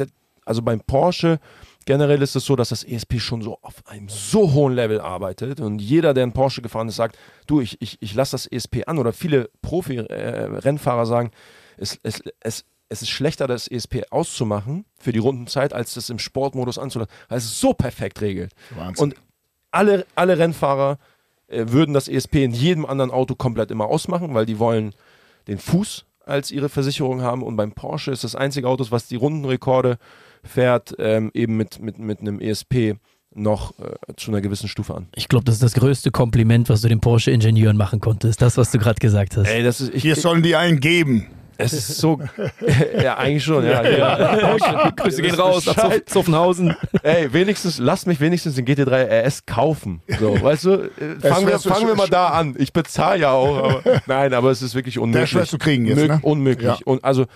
[0.45, 1.39] also beim Porsche
[1.87, 5.61] generell ist es so, dass das ESP schon so auf einem so hohen Level arbeitet.
[5.61, 8.85] Und jeder, der einen Porsche gefahren ist, sagt, du, ich, ich, ich lasse das ESP
[8.87, 8.99] an.
[8.99, 11.31] Oder viele Profi-Rennfahrer sagen,
[11.77, 12.65] es, es, es,
[12.95, 17.39] es ist schlechter, das ESP auszumachen für die Rundenzeit, als das im Sportmodus anzulassen, weil
[17.39, 18.53] es so perfekt regelt.
[18.77, 19.03] Wahnsinn.
[19.03, 19.15] Und
[19.71, 20.99] alle, alle Rennfahrer
[21.49, 24.95] äh, würden das ESP in jedem anderen Auto komplett immer ausmachen, weil die wollen
[25.49, 27.43] den Fuß als ihre Versicherung haben.
[27.43, 29.99] Und beim Porsche ist das einzige Auto, was die Rundenrekorde
[30.43, 32.95] fährt, ähm, eben mit, mit, mit einem ESP
[33.35, 35.09] noch äh, zu einer gewissen Stufe an.
[35.17, 38.41] Ich glaube, das ist das größte Kompliment, was du den Porsche-Ingenieuren machen konntest.
[38.41, 39.49] Das, was du gerade gesagt hast.
[39.49, 41.27] Ey, das ist, ich, Hier sollen die einen geben.
[41.59, 42.21] Es ist so,
[43.03, 43.83] ja, eigentlich schon, ja.
[43.83, 44.91] ja.
[44.97, 46.77] Grüße gehen raus nach Zuffenhausen.
[47.03, 50.03] Ey, wenigstens, lasst mich wenigstens den GT3 RS kaufen.
[50.19, 52.55] So, weißt du, äh, fangen, wir, fangen wir mal da an.
[52.59, 55.31] Ich bezahle ja auch, aber nein, aber es ist wirklich unmöglich.
[55.31, 56.19] schwer zu kriegen jetzt, ne?
[56.23, 56.67] Unmöglich.
[56.67, 56.79] Ja.
[56.85, 57.27] Und also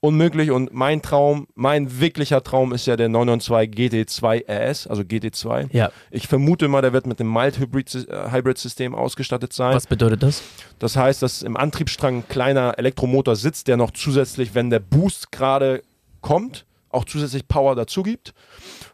[0.00, 5.68] unmöglich und mein Traum, mein wirklicher Traum ist ja der 992 GT2 RS, also GT2.
[5.72, 5.90] Ja.
[6.10, 9.74] Ich vermute mal, der wird mit dem Mild Hybrid, äh, Hybrid System ausgestattet sein.
[9.74, 10.42] Was bedeutet das?
[10.78, 15.32] Das heißt, dass im Antriebsstrang ein kleiner Elektromotor sitzt, der noch zusätzlich, wenn der Boost
[15.32, 15.82] gerade
[16.20, 18.34] kommt, auch zusätzlich Power dazu gibt.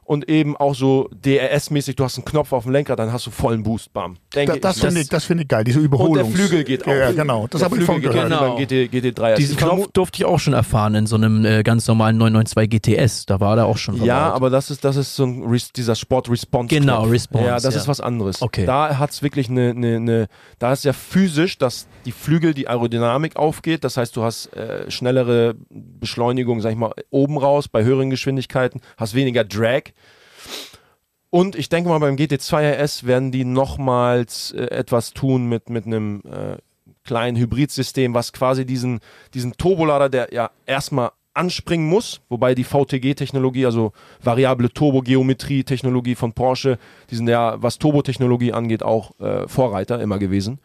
[0.05, 3.31] Und eben auch so DRS-mäßig, du hast einen Knopf auf dem Lenkrad, dann hast du
[3.31, 4.17] vollen Boost, bam.
[4.35, 4.89] Denke Da, das mal.
[4.89, 6.15] finde ich, das find ich geil, diese Und Überholung.
[6.15, 6.93] der Flügel geht auch.
[6.93, 7.47] Ja, genau.
[7.49, 8.25] Das habe ich von gehört.
[8.29, 8.57] Genau.
[8.57, 9.37] GT, GT3.
[9.37, 12.71] Diesen vermu- Knopf durfte ich auch schon erfahren in so einem äh, ganz normalen 992
[12.71, 13.27] GTS.
[13.27, 15.95] Da war der auch schon Ja, aber das ist, das ist so ein Res dieser
[15.95, 16.75] Sport-Response.
[16.75, 17.81] Genau, Response, Ja, das ja.
[17.81, 18.43] ist was anderes.
[18.43, 18.67] Okay.
[18.67, 20.27] Da hat es wirklich eine, eine, eine,
[20.59, 23.85] da ist ja physisch, dass die Flügel, die Aerodynamik aufgeht.
[23.85, 28.81] Das heißt, du hast äh, schnellere Beschleunigung, sag ich mal, oben raus bei höheren Geschwindigkeiten,
[28.97, 29.94] hast weniger Drag.
[31.31, 35.85] Und ich denke mal, beim GT2 RS werden die nochmals äh, etwas tun mit, mit
[35.85, 36.59] einem äh,
[37.05, 39.01] kleinen Hybridsystem, was quasi diesen,
[39.35, 43.93] diesen Turbolader, der ja erstmal anspringen muss, wobei die VTG-Technologie, also
[44.23, 46.79] variable Turbogeometrie-Technologie von Porsche,
[47.11, 50.61] die sind ja, was Turbotechnologie angeht, auch äh, Vorreiter immer gewesen.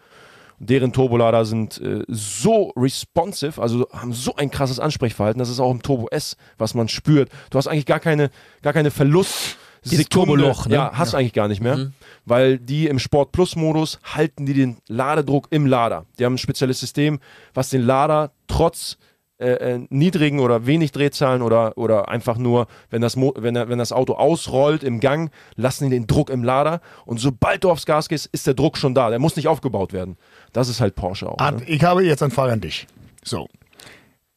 [0.60, 5.40] Deren Turbolader sind äh, so responsive, also haben so ein krasses Ansprechverhalten.
[5.40, 7.30] Das ist auch im Turbo S, was man spürt.
[7.50, 8.30] Du hast eigentlich gar keine,
[8.62, 9.58] gar keine Verlust.
[9.86, 10.76] Dieses Turboloch, ne?
[10.76, 11.92] Ja, hast du eigentlich gar nicht mehr.
[12.26, 16.06] Weil die im Sport Plus Modus halten die den Ladedruck im Lader.
[16.18, 17.20] Die haben ein spezielles System,
[17.54, 18.98] was den Lader trotz
[19.40, 23.80] äh, äh, niedrigen oder wenig Drehzahlen oder, oder einfach nur, wenn das, Mo wenn, wenn
[23.80, 27.86] das Auto ausrollt im Gang, lassen die den Druck im Lader und sobald du aufs
[27.86, 29.10] Gas gehst, ist der Druck schon da.
[29.10, 30.18] Der muss nicht aufgebaut werden.
[30.52, 31.38] Das ist halt Porsche auch.
[31.40, 31.66] Art, Ne?
[31.68, 32.86] ich habe jetzt eine Frage an dich.
[33.24, 33.48] So.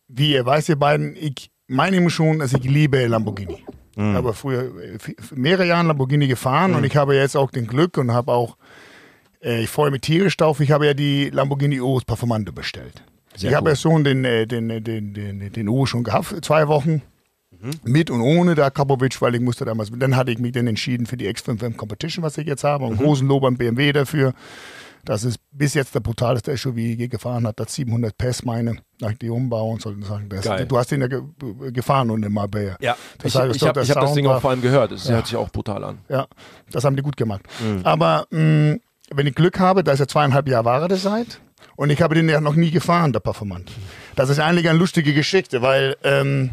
[0.07, 3.65] Wie ihr weißt, ihr beiden, ich meine schon, dass ich liebe Lamborghini.
[3.97, 4.11] Mhm.
[4.11, 4.99] Ich habe früher äh,
[5.35, 8.57] mehrere Jahre Lamborghini gefahren und ich habe jetzt auch den Glück und habe auch,
[9.43, 13.03] äh, ich freue mich tierisch drauf, ich habe ja die Lamborghini Urus Performante bestellt.
[13.35, 13.73] Sehr ich habe cool.
[13.73, 17.03] ja schon den, äh, den, äh, den, den, den Urus schon gehabt, zwei Wochen.
[17.85, 21.07] Mit und ohne da Kapovic, weil ich musste damals, dann hatte ich mich dann entschieden
[21.07, 22.85] für die X5M Competition, was ich jetzt habe.
[22.85, 24.35] Und großen Lob an BMW dafür.
[25.05, 27.59] Das ist bis jetzt der brutalste SUV, die ich je gefahren hat.
[27.59, 31.23] Das 700 PS meine, nach die Umbau und so du hast den ja ge
[31.73, 32.77] gefahren und in Marbella.
[32.81, 34.93] Ja, Das ich, heißt, ich habe hab das Ding auch vor allem gehört.
[34.93, 35.99] Es hört sich auch brutal an.
[36.09, 36.27] Ja,
[36.71, 37.43] das haben die gut gemacht.
[37.83, 38.77] Aber mh,
[39.11, 41.41] wenn ich Glück habe, da ist er zweieinhalb Jahre Ware der Zeit
[41.77, 43.73] und ich habe den ja noch nie gefahren, der Performant.
[44.15, 46.51] Das ist eigentlich eine lustige Geschichte, weil ähm,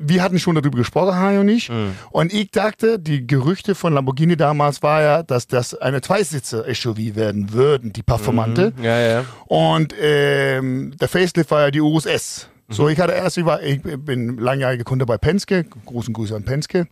[0.00, 1.70] wir hatten schon darüber gesprochen, Harry und ich.
[2.10, 7.52] Und ich dachte, die Gerüchte von Lamborghini damals war ja, dass das eine Zweisitzer-SUV werden
[7.52, 8.72] würden, die Performante.
[8.82, 9.24] Ja, ja.
[9.46, 12.48] Und ähm, der Facelift war ja die Urus S.
[12.72, 16.44] So, ich hatte erst, ich, war, ich bin langjähriger Kunde bei Penske, großen Grüße an
[16.44, 16.86] Penske,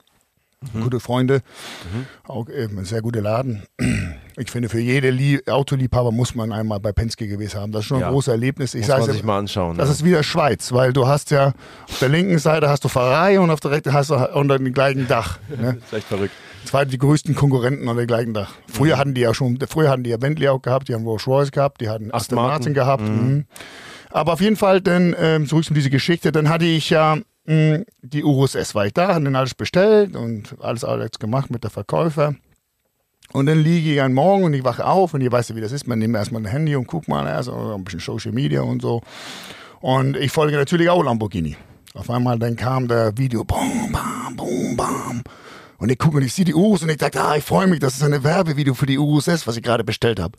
[0.72, 1.40] gute Freunde,
[2.26, 3.62] auch äh, ein sehr guter Laden.
[4.40, 7.72] Ich finde, für jede Lie Autoliebhaber muss man einmal bei Penske gewesen haben.
[7.72, 8.10] Das ist schon ein Ja.
[8.10, 8.72] großes Erlebnis.
[8.74, 9.76] Ich Muss man sich mal anschauen.
[9.76, 9.94] das ja.
[9.94, 11.48] ist wieder Schweiz, weil du hast ja
[11.88, 14.72] auf der linken Seite hast du Ferrari und auf der rechten hast du unter dem
[14.72, 15.40] gleichen Dach.
[15.48, 15.74] Ne?
[15.80, 16.32] Das ist echt verrückt.
[16.64, 18.52] Zwei die größten Konkurrenten unter dem gleichen Dach.
[18.72, 21.26] Früher hatten die ja schon, früher hatten die ja Bentley auch gehabt, die haben Rolls
[21.26, 22.74] Royce gehabt, die hatten Aston Martin, Martin.
[22.74, 23.02] gehabt.
[23.02, 23.44] Mhm.
[24.10, 27.16] Aber auf jeden Fall, dann ähm, zurück zu dieser Geschichte, dann hatte ich ja
[27.48, 31.50] mh, die Urus S war ich da, hatte dann alles bestellt und alles, alles gemacht
[31.50, 32.34] mit der Verkäufer.
[33.32, 35.60] Und dann liege ich einen Morgen und ich wache auf und ihr weißt ja, wie
[35.60, 35.86] das ist.
[35.86, 38.80] Man nimmt erstmal ein Handy und guckt mal erst oder ein bisschen Social Media und
[38.80, 39.02] so.
[39.80, 41.56] Und ich folge natürlich auch Lamborghini.
[41.94, 45.22] Auf einmal dann kam der Video, boom, bam, boom, bam.
[45.80, 47.78] Und ich gucke und ich sehe die Urus und ich dachte, ah, ich freue mich,
[47.78, 50.36] das ist ein Werbevideo für die Urus S, was ich gerade bestellt habe.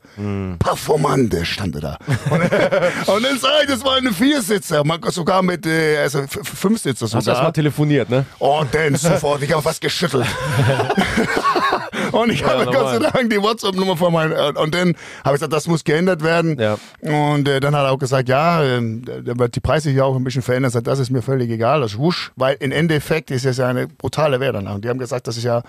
[0.59, 1.97] Performante stand da.
[2.29, 2.41] Und,
[3.15, 7.13] und dann sage ich, das war eine Viersitzer, man- sogar mit, äh, also Fünfsitzer Hast
[7.13, 7.35] du sogar.
[7.35, 8.25] erstmal telefoniert, ne?
[8.37, 10.25] Und dann sofort, ich habe fast geschüttelt.
[12.21, 12.99] und ich habe Gott sei.
[12.99, 14.55] Dank die WhatsApp-Nummer von meinem.
[14.57, 16.59] Und, dann habe ich gesagt, das muss geändert werden.
[16.59, 16.77] Ja.
[17.01, 20.23] Und äh, dann hat er auch gesagt, ja, da wird die Preise hier auch ein
[20.23, 20.71] bisschen verändert.
[20.71, 23.67] Ich sag, Das ist mir völlig egal, das wusch, weil im Endeffekt ist es ja
[23.67, 24.75] eine brutale Wertanlage.
[24.75, 25.63] Und die haben gesagt, das ist ja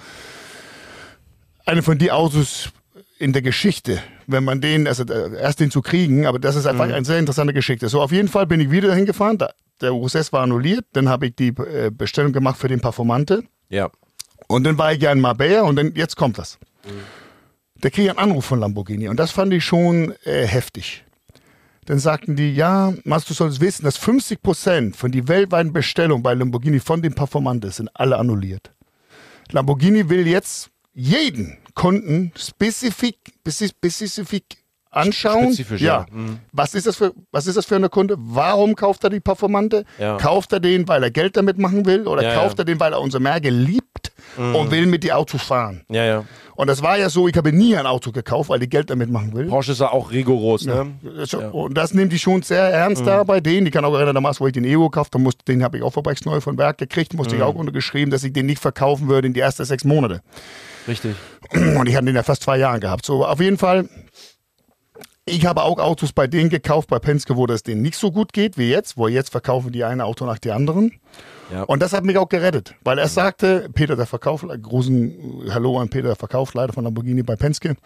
[1.66, 2.70] eine von die Autos
[3.18, 6.66] in der Geschichte, wenn man den, also äh, erst den zu kriegen, aber das ist
[6.66, 7.88] einfach eine sehr interessante Geschichte.
[7.88, 11.08] So, auf jeden Fall bin ich wieder dahin gefahren, da, der USS war annulliert, dann
[11.08, 13.90] habe ich die äh, Bestellung gemacht für den Performante Ja.
[14.50, 16.58] Und dann war ich ja in Marbella und dann, jetzt kommt das.
[17.80, 21.04] Da kriege ich einen Anruf von Lamborghini und das fand ich schon äh, heftig.
[21.86, 26.34] Dann sagten die, ja, Mats, du sollst wissen, dass 50% von die weltweiten Bestellungen bei
[26.34, 28.72] Lamborghini von den Performantes sind alle annulliert.
[29.50, 34.44] Lamborghini will jetzt jeden Kunden spezifik, spezif- spezifik
[34.90, 35.46] anschauen.
[35.46, 36.06] Spezifisch, ja.
[36.10, 36.38] Mhm.
[36.52, 38.16] Was ist das für, was ist das für eine Kunde?
[38.18, 39.84] Warum kauft er die Performante?
[39.98, 40.16] Ja.
[40.16, 42.06] Kauft er den, weil er Geld damit machen will?
[42.06, 42.62] Oder Ja, kauft ja.
[42.62, 45.82] er den, weil er unsere Märkte liebt und will mit die Autos fahren?
[45.88, 46.24] Ja, ja.
[46.56, 49.10] Und das war ja so, ich habe nie ein Auto gekauft, weil ich Geld damit
[49.10, 49.46] machen will.
[49.46, 50.88] Porsche ist ja auch rigoros, ne?
[51.16, 53.66] Das- Und das nehmen die schon sehr ernst da bei denen.
[53.66, 55.82] Ich kann auch erinnern, damals, wo ich den Evo gekauft habe, musste- den habe ich
[55.82, 59.28] auch verbrechsneu von Werk gekriegt, musste ich auch untergeschrieben, dass ich den nicht verkaufen würde
[59.28, 60.20] in die ersten sechs Monate.
[60.86, 61.14] Richtig.
[61.52, 63.06] Und ich hatte den ja fast zwei Jahre gehabt.
[63.06, 63.88] So, auf jeden Fall.
[65.30, 68.32] Ich habe auch Autos bei denen gekauft, bei Penske, wo das denen nicht so gut
[68.32, 71.00] geht wie jetzt, wo jetzt verkaufen die eine Auto nach die anderen.
[71.52, 71.62] Ja.
[71.62, 75.88] Und das hat mich auch gerettet, weil er sagte, Peter der Verkauf, großen Hallo an
[75.88, 77.76] Peter der Verkaufsleiter von Lamborghini bei Penske.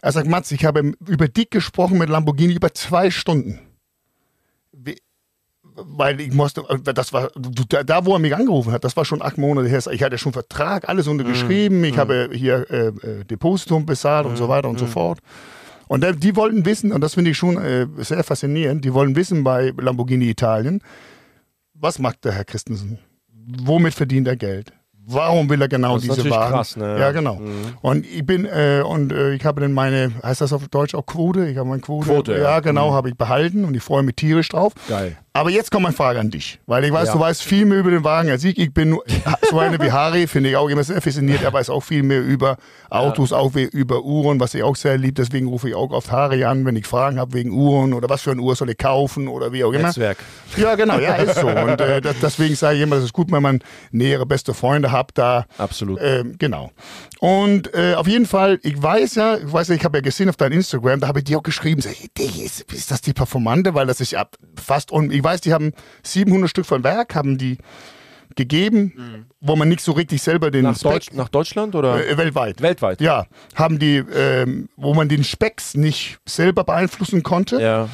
[0.00, 3.60] Er sagt, Mats, ich habe über dich gesprochen mit Lamborghini über zwei Stunden.
[4.72, 4.96] Wie,
[5.74, 9.38] weil ich musste, das war, da, wo er mich angerufen hat, das war schon acht
[9.38, 9.80] Monate her.
[9.90, 11.84] Ich hatte schon Vertrag, alles untergeschrieben.
[11.84, 15.20] Ich habe hier äh, äh, Depositum bezahlt und so weiter und so fort.
[15.92, 19.44] Und die wollten wissen, und das finde ich schon äh, sehr faszinierend, die wollen wissen
[19.44, 20.80] bei Lamborghini Italien,
[21.74, 22.98] was macht der Herr Christensen?
[23.62, 24.72] Womit verdient er Geld?
[25.04, 26.50] Warum will er genau Das ist diese Wagen?
[26.50, 26.98] krass, ne?
[26.98, 27.42] Ja, genau.
[27.82, 31.04] Und ich bin, äh, und äh, ich habe dann meine, heißt das auf Deutsch auch
[31.04, 31.46] Quote?
[31.46, 32.06] Ich habe meine Quote.
[32.06, 32.38] Quote, ja.
[32.38, 32.60] ja.
[32.60, 34.72] genau, habe ich behalten und ich freue mich tierisch drauf.
[34.88, 35.18] Geil.
[35.34, 37.14] Aber jetzt kommt meine Frage an dich, weil ich weiß, Ja.
[37.14, 38.58] du weißt viel mehr über den Wagen als ich.
[38.58, 39.04] Ich bin nur-
[39.50, 41.42] so eine wie Harry, finde ich auch immer sehr fasziniert.
[41.42, 42.58] Er weiß auch viel mehr über
[42.90, 45.14] Autos, auch wie- über Uhren, was ich auch sehr lieb.
[45.14, 48.20] Deswegen rufe ich auch oft Harry an, wenn ich Fragen habe wegen Uhren oder was
[48.20, 49.84] für eine Uhr soll ich kaufen oder wie auch immer.
[49.88, 50.18] Netzwerk.
[50.58, 51.46] Ja, genau, ja, ist so.
[51.48, 53.60] Und äh, das, deswegen sage ich immer, das ist gut, wenn man
[53.90, 55.98] nähere beste Freunde hat, da Absolut.
[56.02, 56.72] ähm, genau.
[57.20, 60.28] Und äh, auf jeden Fall, ich weiß ja, ich weiß ja, ich habe ja gesehen
[60.28, 63.74] auf deinem Instagram, da habe ich dir auch geschrieben, sag ist, ist das die Performante?
[63.74, 64.26] Weil das ist ja
[64.62, 67.58] fast, un ich weiß, die haben 700 Stück von Werk, haben die
[68.34, 70.70] gegeben, wo man nicht so richtig selber den Mhm.
[70.70, 72.04] Nach, Spec, Deutsch, nach Deutschland oder?
[72.06, 72.62] äh, weltweit.
[72.62, 73.00] Weltweit.
[73.02, 77.88] Ja, haben die, ähm, wo man den Specks nicht selber beeinflussen konnte, Ja.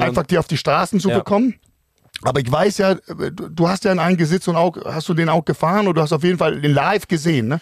[0.00, 1.18] Einfach die auf die Straßen zu Ja.
[1.18, 1.54] bekommen.
[2.22, 2.96] Aber ich weiß ja, äh,
[3.30, 6.02] du hast ja in einen gesitzt und auch, hast du den auch gefahren oder du
[6.02, 7.60] hast auf jeden Fall den live gesehen, ne?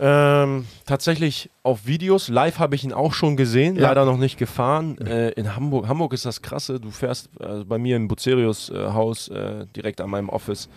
[0.00, 2.28] Ähm, tatsächlich auf Videos.
[2.28, 3.88] Live habe ich ihn auch schon gesehen, Ja.
[3.88, 4.98] leider noch nicht gefahren.
[4.98, 5.86] Äh, in Hamburg.
[5.88, 6.80] Hamburg ist das krasse.
[6.80, 10.68] Du fährst äh, bei mir im Bucerius äh, Haus äh, direkt an meinem Office.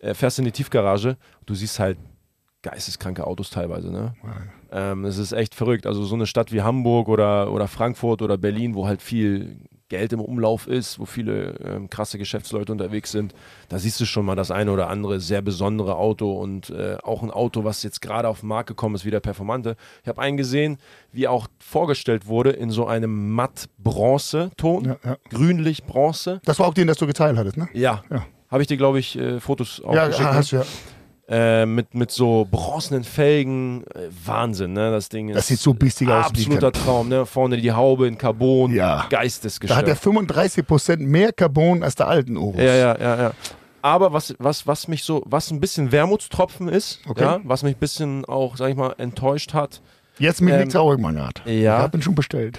[0.00, 1.98] äh, fährst in die Tiefgarage, du siehst halt
[2.62, 3.90] geisteskranke Autos teilweise.
[3.90, 4.14] Ne?
[4.70, 5.86] Ähm, es ist echt verrückt.
[5.86, 9.58] Also so eine Stadt wie Hamburg oder, oder Frankfurt oder Berlin, wo halt viel
[9.90, 13.34] Geld im Umlauf ist, wo viele ähm, krasse Geschäftsleute unterwegs sind,
[13.68, 17.22] da siehst du schon mal das eine oder andere sehr besondere Auto und äh, auch
[17.22, 19.76] ein Auto, was jetzt gerade auf den Markt gekommen ist, wie der Performante.
[20.02, 20.78] Ich habe einen gesehen,
[21.12, 25.16] wie auch vorgestellt wurde in so einem matt-Bronze-Ton, Ja, ja.
[25.30, 26.40] grünlich-Bronze.
[26.44, 27.68] Das war auch den, das du geteilt hattest, ne?
[27.74, 28.02] Ja.
[28.10, 28.24] Ja.
[28.48, 30.24] Habe ich dir, glaube ich, äh, Fotos auch Ja, geschickt.
[30.28, 30.34] ne?
[30.34, 30.64] hast du ja.
[31.30, 33.84] Äh, mit, mit so bronzenen Felgen.
[33.94, 34.90] Äh, Wahnsinn, ne?
[34.90, 35.36] Das Ding ist.
[35.36, 36.26] Das sieht so biestig aus.
[36.26, 37.24] Absoluter Traum, ne?
[37.24, 38.74] Vorne die Haube in Carbon.
[38.74, 39.06] Ja.
[39.08, 39.20] Da
[39.76, 42.60] hat er 35% mehr Carbon als der alten Urus.
[42.60, 43.32] ja, ja, ja, ja.
[43.82, 47.22] Aber was, was, was mich so, was ein bisschen Wermutstropfen ist, Okay.
[47.22, 49.80] ja, was mich ein bisschen auch, sag ich mal, enttäuscht hat,
[50.18, 51.40] Jetzt mich Ähm, nichts traurig, mein Rat.
[51.46, 51.52] ja.
[51.78, 52.58] Ich habe ihn schon bestellt.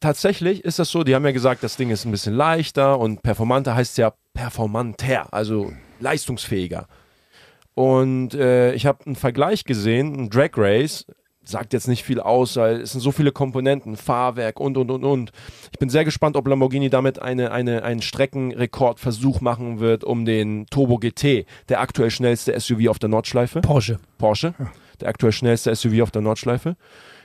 [0.00, 3.22] tatsächlich ist das so, die haben ja gesagt, das Ding ist ein bisschen leichter und
[3.22, 6.86] performanter heißt ja performanter, also leistungsfähiger.
[7.74, 11.06] Und äh, ich habe einen Vergleich gesehen, ein Drag Race,
[11.42, 15.02] sagt jetzt nicht viel aus, weil es sind so viele Komponenten, Fahrwerk und und und
[15.02, 15.32] und.
[15.72, 20.66] Ich bin sehr gespannt, ob Lamborghini damit eine, eine, einen Streckenrekordversuch machen wird um den
[20.66, 23.60] Turbo GT, der aktuell schnellste SUV auf der Nordschleife.
[23.60, 23.98] Porsche.
[24.18, 24.54] Porsche,
[25.00, 26.76] der aktuell schnellste SUV auf der Nordschleife.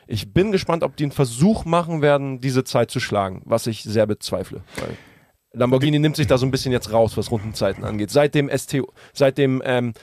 [0.07, 3.83] Ich bin gespannt, ob die einen Versuch machen werden, diese Zeit zu schlagen, was ich
[3.83, 4.63] sehr bezweifle.
[4.77, 4.97] Weil
[5.53, 8.09] Lamborghini nimmt sich da so ein bisschen jetzt raus, was Rundenzeiten angeht.
[8.11, 8.77] Seit dem ST,
[9.13, 9.93] seit dem ähm,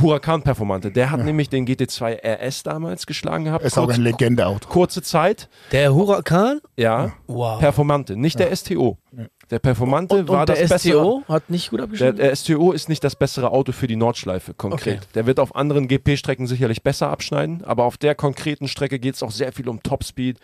[0.00, 3.64] Huracan Performante, der hat nämlich den GT2 RS damals geschlagen gehabt.
[3.64, 4.68] Ist auch Kurz- ein Legende-Auto.
[4.68, 6.60] kurze Zeit, Der Huracan?
[6.76, 7.12] ja.
[7.28, 7.60] Wow.
[7.60, 8.98] Performante, nicht der STO.
[9.50, 11.00] Der Performante und, war und das der bessere.
[11.00, 12.16] STO hat nicht gut Der, abgeschnitten?
[12.16, 14.98] der STO ist nicht das bessere Auto für die Nordschleife konkret.
[14.98, 15.06] Okay.
[15.14, 19.22] Der wird auf anderen GP-Strecken sicherlich besser abschneiden, aber auf der konkreten Strecke geht es
[19.22, 20.38] auch sehr viel um Topspeed.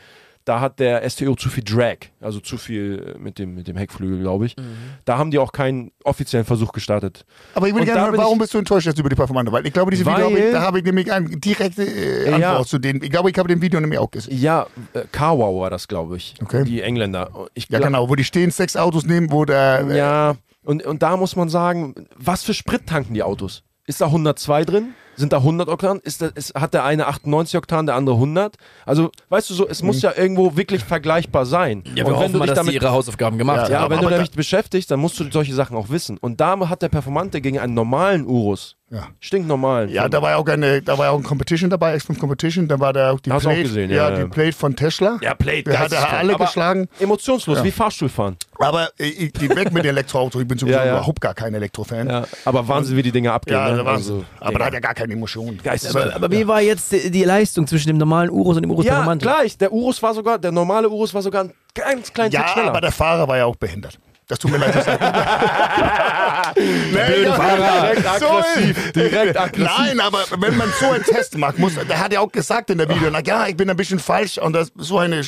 [0.51, 3.77] Da hat der STO zu viel Drag, also zu viel äh, mit dem, mit dem
[3.77, 4.57] Heckflügel, glaube ich.
[5.05, 7.25] Da haben die auch keinen offiziellen Versuch gestartet.
[7.55, 9.53] Aber ich da gerne hören, warum bist du enttäuscht jetzt über die Performante?
[9.53, 12.31] Weil ich glaube, diese Video, Weil- habe ich, da habe ich nämlich eine direkte äh,
[12.41, 12.51] Ja.
[12.51, 13.01] Antwort zu denen.
[13.01, 14.37] Ich glaube, ich habe den Video nämlich auch gesehen.
[14.41, 16.35] Ja, äh, Carwow war das, glaube ich.
[16.43, 16.65] Okay.
[16.65, 17.31] Die Engländer.
[17.55, 19.87] Ich Ja, glaub- genau, wo die stehen, sechs Autos nehmen, wo der.
[19.89, 20.35] äh, Ja,
[20.65, 23.63] und, und da muss man sagen, was für Sprit tanken die Autos?
[23.87, 24.95] Ist da 102 drin?
[25.21, 26.01] Sind da 100 Oktan?
[26.03, 28.57] Ist da, ist, hat der eine 98 Oktan, der andere 100?
[28.87, 31.85] Also, weißt du so, es muss ja irgendwo wirklich vergleichbar sein.
[31.87, 33.81] ja, wir und wenn hoffen du mal, dich dass damit ihre Hausaufgaben gemacht Ja, ja,
[33.81, 33.91] haben.
[33.91, 36.17] wenn aber du da- damit beschäftigst, dann musst du solche Sachen auch wissen.
[36.19, 39.09] Und da hat der Performante gegen einen normalen Urus, Ja.
[39.21, 42.19] stinknormalen, Ja, da war ja auch eine, da war ja auch ein Competition dabei, X5
[42.19, 44.53] Competition, da war da auch die Hast du auch Plate, gesehen, ja, ja, die Plate
[44.53, 45.19] von Tesla.
[45.21, 46.89] ja, Plate, Der hat alle Aber geschlagen.
[46.99, 47.65] Emotionslos, Ja.
[47.65, 48.37] wie Fahrstuhlfahren.
[48.61, 50.93] Aber ich, die weg mit den Elektroautos, ich bin sowieso Ja, ja.
[50.93, 52.09] überhaupt gar kein Elektrofan.
[52.09, 53.57] Ja, aber Wahnsinn, wie die Dinge abgehen.
[53.57, 53.85] Ja, ne?
[53.87, 55.59] Also, aber da hat er gar keine Emotionen.
[55.63, 56.15] Geisteskrank.
[56.15, 59.15] Aber wie war jetzt die, die Leistung zwischen dem normalen Urus und dem Urus Ja,
[59.15, 59.57] gleich.
[59.59, 62.69] Der Urus war sogar, der normale Urus war sogar ein ganz kleinen Tick Ja, schneller.
[62.69, 63.99] aber der Fahrer war ja auch behindert.
[64.31, 64.73] Das tut mir leid.
[64.73, 64.99] zu sagen.
[66.55, 67.81] blöde Fahrer.
[67.93, 69.71] Direkt aggressiv, direkt aggressiv.
[69.79, 72.79] Nein, aber wenn man so einen Test macht, muss, der hat ja auch gesagt in
[72.79, 75.23] der Video, na ja, ich bin ein bisschen falsch und das, so eine äh,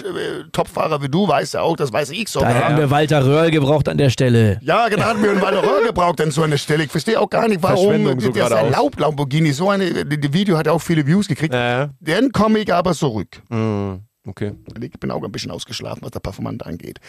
[0.53, 2.55] Topfahrer wie du weißt ja auch, das weiß ich Da sogar.
[2.55, 4.61] hätten wir Walter Röhrl gebraucht an der Stelle.
[4.62, 6.84] Ja, genau, hatten wir einen Valoreur gebraucht an so einer Stelle.
[6.84, 9.50] Ich verstehe auch gar nicht, warum so das erlaubt Lamborghini.
[9.53, 11.53] So eine, die, die Video hat auch viele Views gekriegt.
[11.55, 11.90] Ja.
[11.98, 13.42] Dann komme ich aber zurück.
[13.48, 14.03] Mhm.
[14.24, 14.53] Okay.
[14.80, 17.00] Ich bin auch ein bisschen ausgeschlafen, was der Performant angeht.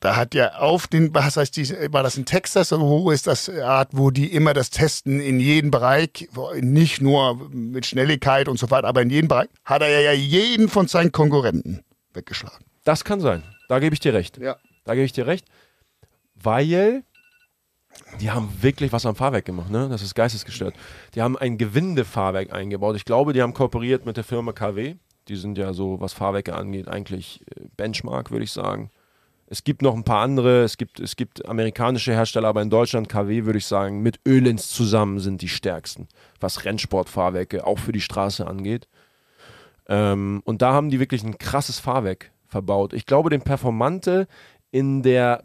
[0.00, 3.26] Da hat ja auf den, was heißt die, war das in Texas oder wo ist
[3.26, 6.28] das Art, wo die immer das testen in jedem Bereich,
[6.60, 10.70] nicht nur mit Schnelligkeit und so weiter, aber in jedem Bereich, hat er ja jeden
[10.70, 11.84] von seinen Konkurrenten
[12.14, 12.64] weggeschlagen.
[12.84, 13.42] Das kann sein.
[13.68, 14.38] Da gebe ich dir recht.
[14.38, 14.56] Ja.
[14.84, 15.46] Da gebe ich dir recht.
[16.34, 17.04] Weil
[18.20, 19.88] die haben wirklich was am Fahrwerk gemacht, ne?
[19.90, 20.74] Das ist geistesgestört.
[21.14, 22.96] Die haben ein Gewindefahrwerk eingebaut.
[22.96, 24.96] Ich glaube, die haben kooperiert mit der Firma KW.
[25.28, 28.90] Die sind ja so, was Fahrwerke angeht, eigentlich äh, Benchmark, würde ich sagen.
[29.52, 33.08] Es gibt noch ein paar andere, es gibt, es gibt amerikanische Hersteller, aber in Deutschland
[33.08, 36.06] KW, würde ich sagen, mit Ölins zusammen sind die stärksten,
[36.38, 38.86] was Rennsportfahrwerke auch für die Straße angeht.
[39.88, 42.92] Ähm, und da haben die wirklich ein krasses Fahrwerk verbaut.
[42.92, 44.28] Ich glaube, den Performante
[44.70, 45.42] in der,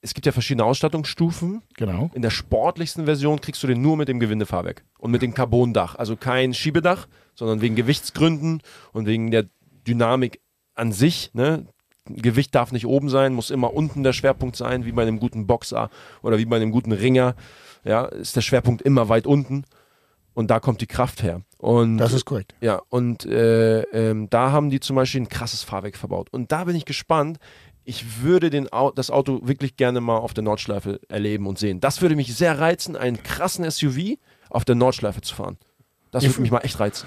[0.00, 1.62] es gibt ja verschiedene Ausstattungsstufen.
[1.76, 2.10] Genau.
[2.14, 5.94] In der sportlichsten Version kriegst du den nur mit dem Gewindefahrwerk und mit dem Carbondach.
[5.94, 7.06] Also kein Schiebedach,
[7.36, 8.60] sondern wegen Gewichtsgründen
[8.92, 9.46] und wegen der
[9.86, 10.40] Dynamik
[10.74, 11.30] an sich.
[11.32, 11.68] Ne?
[12.16, 15.46] Gewicht darf nicht oben sein, muss immer unten der Schwerpunkt sein, wie bei einem guten
[15.46, 15.90] Boxer
[16.22, 17.34] oder wie bei einem guten Ringer.
[17.84, 19.64] Ja, ist der Schwerpunkt immer weit unten
[20.34, 21.42] und da kommt die Kraft her.
[21.58, 22.54] Und Das ist korrekt.
[22.60, 26.28] ja, und äh, ähm, da haben die zum Beispiel ein krasses Fahrwerk verbaut.
[26.30, 27.38] Und da bin ich gespannt.
[27.84, 31.80] Ich würde den Au das Auto wirklich gerne mal auf der Nordschleife erleben und sehen.
[31.80, 34.16] Das würde mich sehr reizen, einen krassen SUV
[34.50, 35.56] auf der Nordschleife zu fahren.
[36.10, 37.06] Das würde mich mal echt reizen.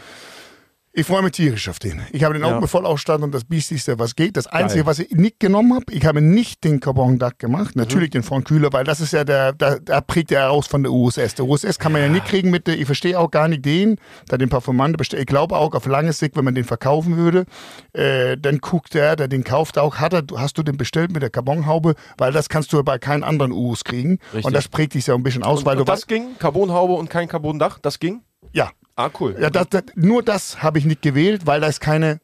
[0.95, 2.03] Ich freue mich tierisch auf den.
[2.11, 2.55] Ich habe den Ja.
[2.55, 4.37] auch mit Vollausstattung, das Biestigste, was geht.
[4.37, 4.85] Das Einzige, Geil.
[4.91, 7.75] was ich nicht genommen habe, ich habe nicht den Carbon Duck gemacht.
[7.75, 8.11] Natürlich Mhm.
[8.11, 11.33] den Frontkühler, weil das ist ja der, da, da prägt er heraus von der USS.
[11.33, 13.95] Der USS kann man ja, nicht kriegen mit der, ich verstehe auch gar nicht den,
[14.27, 15.21] da den Parfumante bestellt.
[15.21, 17.45] Ich glaube auch auf lange Sicht, wenn man den verkaufen würde,
[17.93, 21.23] äh, dann guckt der, der den kauft auch, hat er, hast du den bestellt mit
[21.23, 24.19] der Carbonhaube, weil das kannst du bei keinen anderen US kriegen.
[24.31, 24.45] Richtig.
[24.45, 26.37] Und das prägt dich ja ein bisschen aus, weil und du das ging?
[26.37, 27.79] Carbonhaube und kein Carbondach?
[27.79, 28.21] Das ging?
[28.51, 29.35] ja, Ah, cool.
[29.39, 32.19] ja das, das, nur das habe ich nicht gewählt, weil da ist keine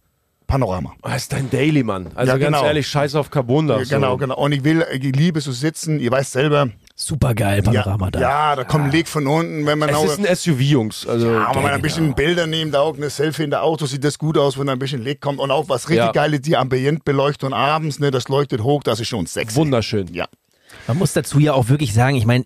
[0.47, 0.93] Panorama.
[1.03, 2.07] Das ist dein Daily, Mann.
[2.15, 2.65] Also Ja, ganz genau.
[2.65, 3.80] ehrlich, scheiß auf Carbondach.
[3.80, 4.17] Ja, genau, so.
[4.17, 4.36] genau.
[4.38, 5.99] Und ich will, ich liebe zu sitzen.
[5.99, 6.70] Ihr weißt selber.
[6.95, 8.20] Super geil, Panorama ja, da.
[8.20, 10.05] ja, da kommt ein Leg von unten, wenn man Es auch.
[10.05, 11.07] ist ein SUV, Jungs.
[11.07, 14.03] Also, Ja, wenn man ein bisschen Bilder nimmt, auch eine Selfie in der Auto, sieht
[14.03, 15.39] das gut aus, wenn da ein bisschen Licht kommt.
[15.39, 16.11] Und auch was richtig Ja.
[16.11, 19.55] geil ist, die Ambientbeleuchtung abends, ne, das leuchtet hoch, das ist schon sexy.
[19.55, 20.13] wunderschön.
[20.13, 20.26] Ja.
[20.88, 22.43] Man muss dazu ja auch wirklich sagen, ich meine,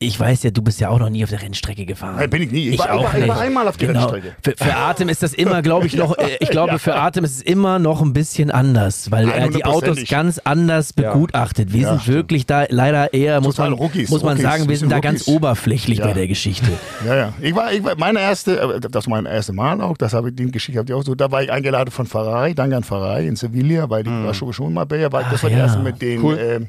[0.00, 2.16] ich weiß ja, du bist ja auch noch nie auf der Rennstrecke gefahren.
[2.16, 2.68] Nein, bin ich nie.
[2.68, 3.44] Ich, Ich war, auch war, ich war nicht.
[3.46, 4.00] einmal auf die Genau.
[4.06, 4.36] Rennstrecke.
[4.42, 7.36] Für, für Atem ist das immer, glaube ich, noch, äh, ich glaube, für Atem ist
[7.36, 11.12] es immer noch ein bisschen anders, weil er die Autos ganz anders Ja.
[11.12, 11.72] begutachtet.
[11.72, 12.16] Wir Ja, sind stimmt.
[12.16, 14.98] wirklich da leider eher, muss Total man, Rookies, muss man Rookies, sagen, wir sind da
[14.98, 15.34] ganz Rookies.
[15.36, 16.06] oberflächlich Ja.
[16.06, 16.66] bei der Geschichte.
[17.06, 17.32] Ja, ja.
[17.40, 20.30] Ich war, ich war meine erste, äh, das war mein erstes Mal auch, das habe
[20.30, 22.84] ich, die Geschichte habe ich auch so, da war ich eingeladen von Ferrari, danke an
[22.84, 25.56] Ferrari in Sevilla, weil die war schon, schon mal bei, weil das Ach, war die
[25.56, 25.62] ja.
[25.62, 26.38] erste mit den, Cool.
[26.38, 26.68] ähm,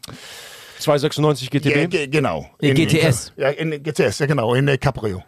[0.80, 1.76] 296 GTB.
[1.76, 2.46] ja, ge- genau.
[2.60, 3.34] In GTS.
[3.38, 5.24] Ja, in GTS, ja genau, in der Cabrio.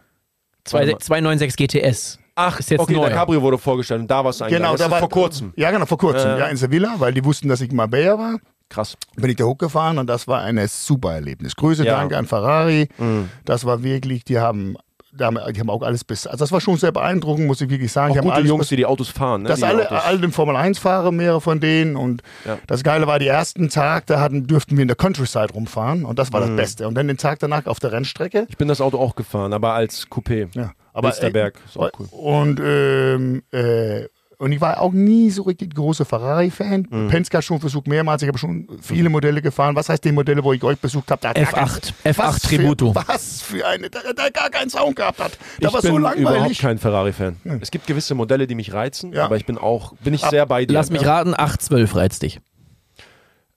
[0.64, 2.18] Zwei- 296 GTS.
[2.34, 3.00] Ach, Ist jetzt okay, neu.
[3.06, 4.76] der Cabrio wurde vorgestellt und da warst du eingeladen.
[4.76, 5.52] Genau, da war vor kurzem.
[5.56, 6.38] Ja, genau, vor kurzem, Äh.
[6.38, 8.38] ja, in Sevilla, weil die wussten, dass ich in Marbella war.
[8.68, 8.96] Krass.
[9.16, 11.56] Bin ich da hochgefahren und das war ein super Erlebnis.
[11.56, 11.96] Grüße, Ja.
[11.96, 12.88] danke an Ferrari.
[12.98, 13.30] Mhm.
[13.46, 14.76] Das war wirklich, die haben,
[15.12, 17.70] die haben, die haben auch alles bis, also das war schon sehr beeindruckend, muss ich
[17.70, 18.12] wirklich sagen.
[18.12, 19.42] Auch die gute Jungs, bis, die die Autos fahren.
[19.42, 19.54] Ne?
[19.54, 20.04] die alle, Autos.
[20.04, 21.96] alle den Formel 1 fahren, mehrere von denen.
[21.96, 22.58] Und Ja.
[22.66, 26.18] das Geile war, die ersten Tag, da hatten, dürften wir in der Countryside rumfahren und
[26.18, 26.48] das war Mhm.
[26.48, 26.88] das Beste.
[26.88, 28.46] Und dann den Tag danach auf der Rennstrecke.
[28.48, 30.48] Ich bin das Auto auch gefahren, aber als Coupé.
[30.54, 32.06] Ja, aber Wilsterberg, ist auch cool.
[32.10, 34.04] Und, ähm, äh,
[34.38, 36.86] und ich war auch nie so richtig großer Ferrari-Fan.
[36.88, 37.08] Mhm.
[37.08, 38.22] Penske hat schon versucht mehrmals.
[38.22, 39.74] Ich habe schon viele Modelle gefahren.
[39.76, 41.20] Was heißt die Modelle, wo ich euch besucht habe?
[41.20, 42.92] Da hat gar F8, kein- F8 was Tributo.
[42.92, 45.38] Für, was für eine, da, da gar keinen Sound gehabt hat.
[45.60, 46.58] Da ich war bin so überhaupt langweilig.
[46.60, 47.36] kein Ferrari-Fan.
[47.60, 49.24] Es gibt gewisse Modelle, die mich reizen, Ja.
[49.24, 50.72] aber ich bin auch, bin ich sehr bei dir.
[50.74, 52.40] Lass mich raten, 812 reizt dich.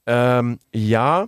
[0.07, 1.27] Ähm, ja,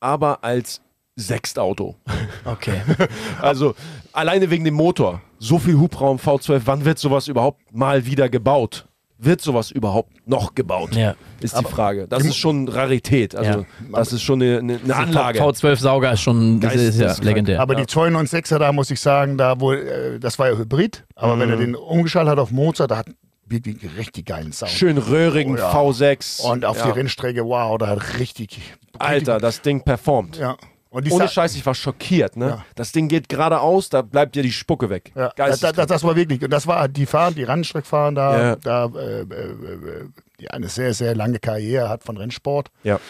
[0.00, 0.80] aber als
[1.16, 1.96] Sechstauto.
[2.44, 2.80] Okay.
[3.40, 3.74] Also
[4.16, 5.20] alleine wegen dem Motor.
[5.38, 8.86] So viel Hubraum V12, wann wird sowas überhaupt mal wieder gebaut?
[9.18, 10.94] Wird sowas überhaupt noch gebaut?
[10.94, 11.14] Ja.
[11.40, 12.06] Ist die Frage.
[12.06, 13.34] Das ist schon Rarität.
[13.34, 13.66] Also Ja.
[13.92, 15.40] das ist schon eine, eine, eine Anlage.
[15.40, 17.60] V12-Sauger ist schon, das ist ja legendär.
[17.60, 21.04] Aber die 296er, da muss ich sagen, da wohl, äh, das war ja Hybrid.
[21.14, 23.06] Aber wenn er den umgeschaltet hat auf Mozart, da hat
[23.46, 24.70] wirklich einen richtig geilen Sound.
[24.72, 25.72] Schön röhrigen Oh ja.
[25.72, 26.42] V6.
[26.42, 26.86] Und auf ja.
[26.86, 28.60] die Rennstrecke, wow, da hat richtig.
[28.98, 30.36] Alter, das Ding performt.
[30.36, 30.56] Ja.
[30.90, 32.36] Ohne Scheiß, ich war schockiert.
[32.36, 32.48] Ne?
[32.48, 32.64] Ja.
[32.74, 35.12] Das Ding geht geradeaus, da bleibt dir die Spucke weg.
[35.14, 38.38] Ja, das, das, das war wirklich, und das war die Fahren, die Rennstrecke fahren da,
[38.50, 38.56] Ja.
[38.56, 40.08] da äh, äh, äh,
[40.40, 42.70] die eine sehr, sehr lange Karriere hat von Rennsport.
[42.82, 43.00] ja.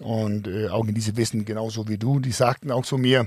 [0.00, 3.26] Und äh, auch in diese Wissen, genauso wie du, die sagten auch zu mir,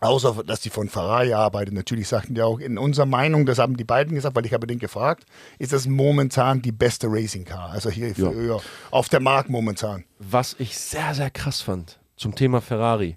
[0.00, 3.76] außer dass die von Ferrari arbeiten, natürlich sagten die auch, in unserer Meinung, das haben
[3.76, 5.24] die beiden gesagt, weil ich habe den gefragt,
[5.58, 7.72] ist das momentan die beste Racing Car.
[7.72, 8.56] Also hier ja,
[8.90, 10.04] auf der Markt momentan.
[10.18, 13.16] Was ich sehr, sehr krass fand zum Thema Ferrari.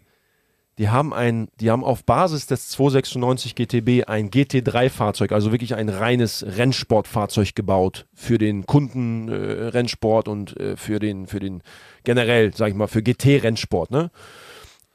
[0.77, 5.87] Die haben ein, die haben auf Basis des 296 GTB ein GT3-Fahrzeug, also wirklich ein
[5.87, 11.63] reines Rennsportfahrzeug gebaut für den Kundenrennsport äh, und äh, für den, für den
[12.03, 13.91] generell, sag ich mal, für GT-Rennsport.
[13.91, 14.11] Ne?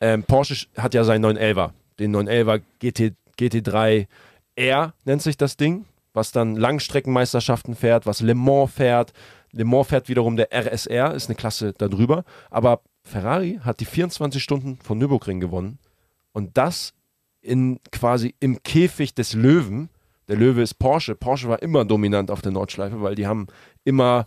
[0.03, 4.07] Ähm, Porsche hat ja seinen 911er, den 911er GT, GT3
[4.57, 9.15] R nennt sich das Ding, was dann Langstreckenmeisterschaften fährt, was Le Mans fährt.
[9.53, 12.25] Le Mans fährt wiederum der RSR, ist eine Klasse darüber.
[12.51, 15.79] Aber Ferrari hat die 24 Stunden von Nürburgring gewonnen
[16.33, 16.93] und das
[17.41, 19.89] in quasi im Käfig des Löwen.
[20.29, 21.15] Der Löwe ist Porsche.
[21.15, 23.47] Porsche war immer dominant auf der Nordschleife, weil die haben
[23.85, 24.27] immer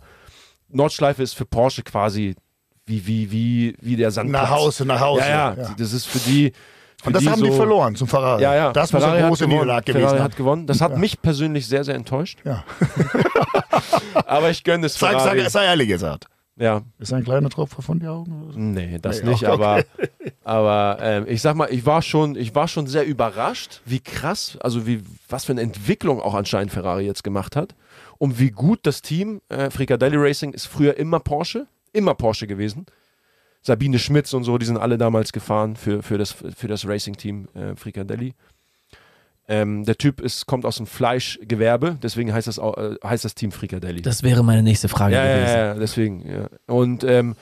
[0.68, 2.34] Nordschleife ist für Porsche quasi
[2.86, 4.42] wie wie wie wie der Sandplatz.
[4.42, 5.20] Nach Hause, nach Hause.
[5.22, 6.52] Ja, ja, das ist für die.
[7.00, 8.42] Für Und das die haben so, die verloren zum Ferrari.
[8.42, 8.72] Ja, ja.
[8.72, 9.46] Das Ferrari muss eine große.
[9.48, 10.24] Niederlage Ferrari gewesen.
[10.24, 10.66] hat gewonnen.
[10.66, 12.40] Das hat mich persönlich sehr, sehr enttäuscht.
[12.44, 12.64] Ja.
[14.26, 15.40] Aber ich gönne es Sag, Ferrari.
[15.42, 16.26] sag, sei ehrlich gesagt.
[16.56, 18.52] Ja, Ist ein kleiner Tropfen von die Augen?
[18.52, 18.58] so?
[18.58, 19.42] nee, das Nee, nicht.
[19.42, 19.52] okay.
[19.52, 19.84] Aber,
[20.44, 24.56] aber ähm, ich sag mal, ich war schon, ich war schon sehr überrascht, wie krass,
[24.60, 27.74] also wie was für eine Entwicklung auch anscheinend Ferrari jetzt gemacht hat
[28.18, 32.86] und wie gut das Team äh, Fricadelli Racing ist früher immer Porsche, immer Porsche gewesen.
[33.62, 37.48] Sabine Schmitz und so, die sind alle damals gefahren für, für das, für das Racing-Team
[37.54, 38.34] äh, Fricadelli.
[39.46, 43.34] Ähm, der Typ ist, kommt aus dem Fleischgewerbe, deswegen heißt das, auch, äh, heißt das
[43.34, 44.00] Team Fricadelli.
[44.00, 45.54] Das wäre meine nächste Frage ja, ja, gewesen.
[45.54, 46.48] ja, ja, deswegen, ja.
[46.66, 47.36] Und ähm,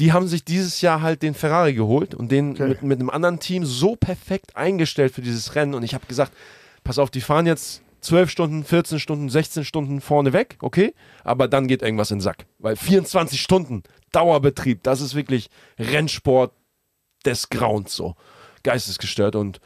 [0.00, 2.68] die haben sich dieses Jahr halt den Ferrari geholt und den Okay.
[2.68, 5.74] mit, mit einem anderen Team so perfekt eingestellt für dieses Rennen.
[5.74, 6.32] Und ich habe gesagt,
[6.84, 10.94] pass auf, die fahren jetzt 12 Stunden, 14 Stunden, 16 Stunden vorne weg, okay,
[11.24, 12.46] aber dann geht irgendwas in den Sack.
[12.58, 16.52] Weil 24 Stunden Dauerbetrieb, das ist wirklich Rennsport
[17.24, 18.14] des Grauens so.
[18.62, 19.60] Geistesgestört und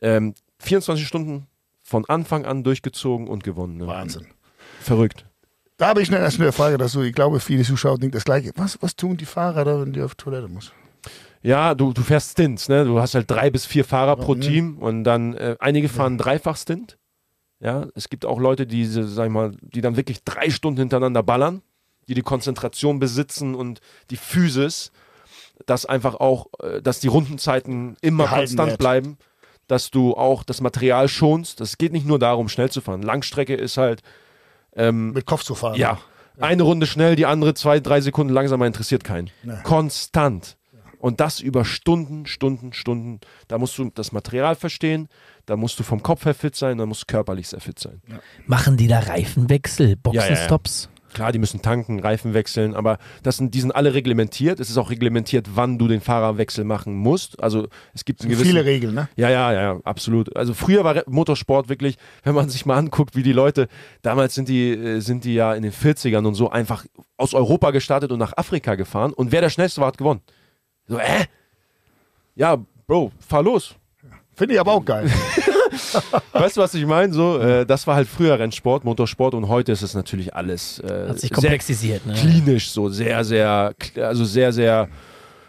[0.00, 1.46] ähm, 24 Stunden
[1.82, 3.78] von Anfang an durchgezogen und gewonnen.
[3.78, 3.86] Ne?
[3.86, 4.26] Wahnsinn.
[4.80, 5.26] Verrückt.
[5.76, 7.02] Da habe ich eine, erst eine Frage dazu.
[7.02, 8.52] Ich glaube, viele Zuschauer denken das Gleiche.
[8.56, 10.72] Was, was tun die Fahrer da, wenn die auf Toilette muss?
[11.42, 12.84] Ja, du, du fährst Stints, ne?
[12.84, 14.40] Du hast halt drei bis vier Fahrer pro Mhm.
[14.42, 16.98] Team und dann äh, einige fahren dreifach Stint.
[17.60, 21.22] Ja, es gibt auch Leute, die, sag ich mal, die dann wirklich drei Stunden hintereinander
[21.22, 21.62] ballern,
[22.08, 23.80] die die Konzentration besitzen und
[24.10, 24.92] die Physis,
[25.64, 28.78] dass einfach auch, äh, dass die Rundenzeiten immer Gehalten konstant wird.
[28.78, 29.18] bleiben,
[29.70, 31.60] dass du auch das Material schonst.
[31.60, 33.02] Es geht nicht nur darum, schnell zu fahren.
[33.02, 34.02] Langstrecke ist halt,
[34.74, 35.76] ähm, Mit Kopf zu fahren.
[35.76, 35.98] ja,
[36.40, 39.30] eine Runde schnell, die andere zwei, drei Sekunden langsamer interessiert keinen.
[39.42, 39.54] Nee.
[39.62, 40.56] Konstant.
[40.98, 43.20] Und das über Stunden, Stunden, Stunden.
[43.48, 45.08] Da musst du das Material verstehen,
[45.46, 48.02] da musst du vom Kopf her fit sein, da musst du körperlich sehr fit sein.
[48.46, 50.90] Machen die da Reifenwechsel, Boxenstops?
[51.12, 54.60] Klar, die müssen tanken, Reifen wechseln, aber das sind, die sind alle reglementiert.
[54.60, 57.42] Es ist auch reglementiert, wann du den Fahrerwechsel machen musst.
[57.42, 59.08] Also es gibt gewissen, Viele Regeln, ne?
[59.16, 60.36] Ja, ja, ja, absolut.
[60.36, 63.68] Also früher war Motorsport wirklich, wenn man sich mal anguckt, wie die Leute,
[64.02, 66.86] damals sind die, äh, sind die ja in den 40ern und so einfach
[67.16, 70.20] aus Europa gestartet und nach Afrika gefahren und wer der Schnellste war, hat gewonnen.
[70.86, 71.24] So, äh?
[72.34, 73.74] Ja, Bro, fahr los.
[74.34, 75.10] Finde ich aber auch geil.
[76.32, 77.12] Weißt du, was ich meine?
[77.12, 81.08] So, äh, das war halt früher Rennsport, Motorsport und heute ist es natürlich alles äh,
[81.08, 82.14] Hat sich sehr komplexisiert, ne?
[82.14, 84.88] klinisch, so sehr, sehr, also sehr, sehr,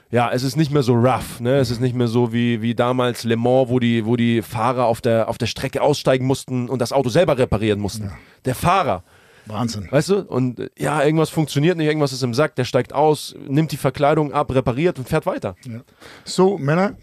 [0.09, 1.57] ja, es ist nicht mehr so rough, ne?
[1.57, 4.85] Es ist nicht mehr so wie, wie damals Le Mans, wo die, wo die Fahrer
[4.85, 8.11] auf der, auf der Strecke aussteigen mussten und das Auto selber reparieren mussten.
[8.45, 9.03] Der Fahrer,
[9.45, 9.87] Wahnsinn.
[9.89, 10.19] weißt du?
[10.23, 14.33] Und ja, irgendwas funktioniert nicht, irgendwas ist im Sack, der steigt aus, nimmt die Verkleidung
[14.33, 15.55] ab, repariert und fährt weiter.
[16.25, 16.95] So, Männer,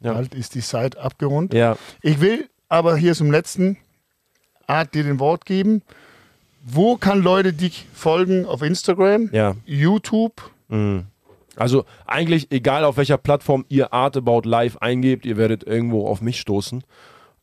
[0.00, 0.14] Ja.
[0.14, 1.52] bald ist die Zeit abgerundet.
[1.58, 3.76] Ja, Ich will aber hier zum letzten
[4.66, 5.82] Art dir den Wort geben.
[6.64, 8.44] Wo kann Leute dich folgen?
[8.44, 9.54] Auf Instagram, ja.
[9.64, 10.50] YouTube?
[11.56, 16.20] Also eigentlich, egal auf welcher Plattform ihr Art About Live eingebt, ihr werdet irgendwo auf
[16.20, 16.84] mich stoßen.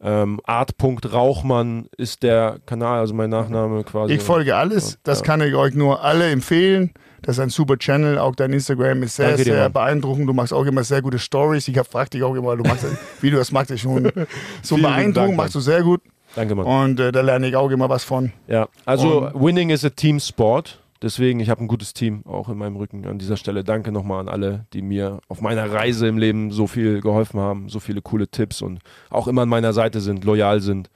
[0.02, 4.14] Ähm, Art.rauchmann ist der Kanal, also mein Nachname quasi.
[4.14, 5.00] Ich folge alles.
[5.04, 6.94] Das kann ich euch nur alle empfehlen.
[7.26, 8.20] Das ist ein super Channel.
[8.20, 9.74] Auch dein Instagram ist sehr, Danke dir, sehr Mann.
[9.74, 10.30] beeindruckend.
[10.30, 11.68] Du machst auch immer sehr gute Stories.
[11.68, 12.86] Ich frage dich auch immer, du machst,
[13.22, 14.12] wie du das machst, ist schon
[14.62, 15.36] so beeindruckend.
[15.36, 16.02] Machst du sehr gut.
[16.36, 16.66] Danke, Mann.
[16.66, 18.32] Und äh, da lerne ich auch immer was von.
[18.48, 20.80] Ja, also Winning is a Team Sport.
[21.02, 23.06] Deswegen, ich habe ein gutes Team auch in meinem Rücken.
[23.06, 26.68] An dieser Stelle danke nochmal an alle, die mir auf meiner Reise im Leben so
[26.68, 30.62] viel geholfen haben, so viele coole Tipps und auch immer an meiner Seite sind, loyal
[30.62, 30.90] sind.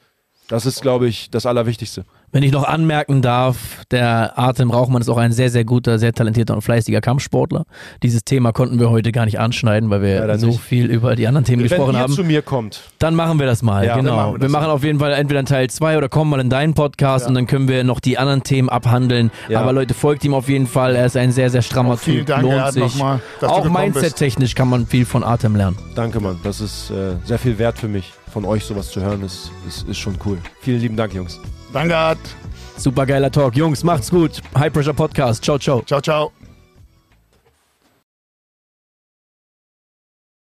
[0.48, 2.06] Das ist, glaube ich, das Allerwichtigste.
[2.32, 6.14] Wenn ich noch anmerken darf, der Artem Rauchmann ist auch ein sehr, sehr guter, sehr
[6.14, 7.66] talentierter und fleißiger Kampfsportler.
[8.04, 10.62] Dieses Thema konnten wir heute gar nicht anschneiden, weil wir Leider so nicht.
[10.62, 12.14] viel über die anderen Themen Wenn gesprochen ihr haben.
[12.14, 14.16] zu mir kommt, Dann machen wir das mal, Ja, genau.
[14.16, 16.50] machen wir wir machen auf jeden Fall entweder einen Teil 2 oder kommen mal in
[16.50, 19.32] deinen Podcast und dann können wir noch die anderen Themen abhandeln.
[19.48, 19.62] Ja.
[19.62, 20.96] Aber Leute, folgt ihm auf jeden Fall.
[20.96, 22.28] Er ist ein sehr, sehr strammer Vielen Typ.
[22.28, 22.94] Dank, Lohnt sich.
[23.40, 23.70] du Auch.
[23.70, 25.78] Mindset-technisch kann man viel von Artem lernen.
[25.96, 26.40] danke, Mann.
[26.44, 28.14] Das ist äh, sehr viel wert für mich.
[28.32, 30.38] Von euch sowas zu hören, ist, ist, ist schon cool.
[30.62, 31.40] Vielen lieben Dank, Jungs.
[31.74, 32.20] Danke, Art.
[32.78, 33.56] Super geiler Talk.
[33.56, 34.42] Jungs, macht's gut.
[34.58, 35.44] High Pressure Podcast.
[35.44, 35.82] Ciao, ciao.
[35.86, 36.39] Ciao, ciao.